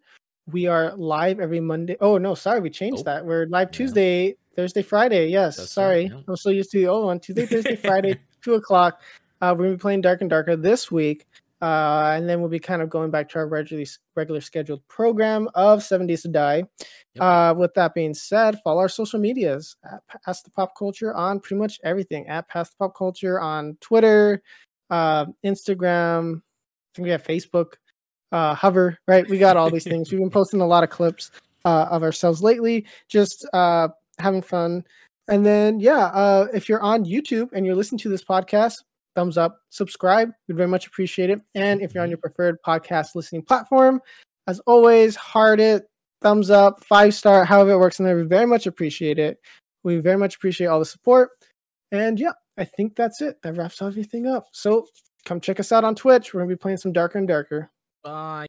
We 0.46 0.66
are 0.66 0.94
live 0.96 1.38
every 1.40 1.60
Monday. 1.60 1.96
Oh 2.00 2.16
no, 2.16 2.34
sorry, 2.34 2.60
we 2.60 2.70
changed 2.70 3.00
Oh, 3.00 3.04
that. 3.04 3.26
We're 3.26 3.46
live 3.46 3.68
yeah. 3.72 3.76
Tuesday, 3.76 4.36
Thursday, 4.56 4.82
Friday. 4.82 5.28
Yes, 5.28 5.56
That's 5.56 5.68
right, 5.76 5.82
sorry. 5.84 6.02
yeah. 6.06 6.20
I'm 6.26 6.36
so 6.36 6.50
used 6.50 6.70
to 6.72 6.78
the 6.78 6.86
old 6.88 7.04
one. 7.06 7.20
Tuesday, 7.20 7.44
Thursday, 7.46 7.76
Friday, 7.84 8.18
two 8.42 8.54
o'clock. 8.54 9.00
Uh, 9.40 9.54
we're 9.56 9.64
gonna 9.64 9.76
be 9.76 9.80
playing 9.80 10.00
Dark 10.00 10.20
and 10.22 10.30
Darker 10.30 10.56
this 10.56 10.90
week. 10.90 11.26
Uh, 11.62 12.12
and 12.16 12.26
then 12.26 12.40
we'll 12.40 12.48
be 12.48 12.58
kind 12.58 12.80
of 12.80 12.88
going 12.88 13.10
back 13.10 13.28
to 13.28 13.38
our 13.38 13.46
regularly 13.46 13.86
regular 14.14 14.40
scheduled 14.40 14.86
program 14.88 15.46
of 15.54 15.82
Seven 15.82 16.06
Days 16.06 16.22
to 16.22 16.28
Die. 16.28 16.64
Yep. 17.14 17.22
Uh, 17.22 17.54
with 17.54 17.74
that 17.74 17.92
being 17.92 18.14
said, 18.14 18.58
follow 18.64 18.80
our 18.80 18.88
social 18.88 19.20
medias 19.20 19.76
at 19.84 20.00
Past 20.24 20.44
the 20.44 20.50
Pop 20.50 20.74
Culture 20.74 21.14
on 21.14 21.38
pretty 21.38 21.56
much 21.60 21.78
everything. 21.84 22.26
At 22.28 22.48
Past 22.48 22.72
the 22.72 22.76
Pop 22.84 22.96
Culture 22.96 23.38
on 23.40 23.76
Twitter, 23.82 24.42
uh, 24.88 25.26
Instagram. 25.44 26.40
I 26.92 26.96
think 26.96 27.04
we 27.04 27.10
have 27.10 27.22
Facebook, 27.22 27.74
uh, 28.32 28.54
Hover. 28.54 28.98
Right, 29.06 29.28
we 29.28 29.38
got 29.38 29.56
all 29.56 29.70
these 29.70 29.84
things. 29.84 30.10
We've 30.10 30.20
been 30.20 30.30
posting 30.30 30.60
a 30.60 30.66
lot 30.66 30.84
of 30.84 30.90
clips 30.90 31.30
uh, 31.64 31.86
of 31.90 32.02
ourselves 32.02 32.42
lately, 32.42 32.86
just 33.08 33.48
uh, 33.52 33.88
having 34.18 34.42
fun. 34.42 34.84
And 35.28 35.46
then, 35.46 35.78
yeah, 35.78 36.06
uh, 36.06 36.48
if 36.52 36.68
you're 36.68 36.82
on 36.82 37.04
YouTube 37.04 37.50
and 37.52 37.64
you're 37.64 37.76
listening 37.76 38.00
to 38.00 38.08
this 38.08 38.24
podcast, 38.24 38.74
thumbs 39.14 39.38
up, 39.38 39.60
subscribe. 39.70 40.30
We'd 40.48 40.56
very 40.56 40.68
much 40.68 40.86
appreciate 40.86 41.30
it. 41.30 41.40
And 41.54 41.80
if 41.80 41.94
you're 41.94 42.02
on 42.02 42.08
your 42.08 42.18
preferred 42.18 42.56
podcast 42.66 43.14
listening 43.14 43.42
platform, 43.42 44.00
as 44.46 44.60
always, 44.66 45.14
heart 45.14 45.60
it, 45.60 45.84
thumbs 46.22 46.50
up, 46.50 46.84
five 46.84 47.14
star, 47.14 47.44
however 47.44 47.72
it 47.72 47.78
works 47.78 48.00
in 48.00 48.04
there. 48.04 48.16
We 48.16 48.24
very 48.24 48.46
much 48.46 48.66
appreciate 48.66 49.18
it. 49.18 49.38
We 49.84 49.98
very 49.98 50.18
much 50.18 50.36
appreciate 50.36 50.66
all 50.66 50.78
the 50.78 50.84
support. 50.84 51.30
And 51.92 52.18
yeah, 52.18 52.32
I 52.58 52.64
think 52.64 52.96
that's 52.96 53.20
it. 53.20 53.40
That 53.42 53.56
wraps 53.56 53.80
everything 53.80 54.26
up. 54.26 54.48
So 54.52 54.86
come 55.24 55.40
check 55.40 55.60
us 55.60 55.72
out 55.72 55.84
on 55.84 55.94
Twitch. 55.94 56.32
We're 56.32 56.40
going 56.40 56.50
to 56.50 56.56
be 56.56 56.58
playing 56.58 56.78
some 56.78 56.92
Darker 56.92 57.18
and 57.18 57.28
Darker. 57.28 57.70
Bye. 58.02 58.46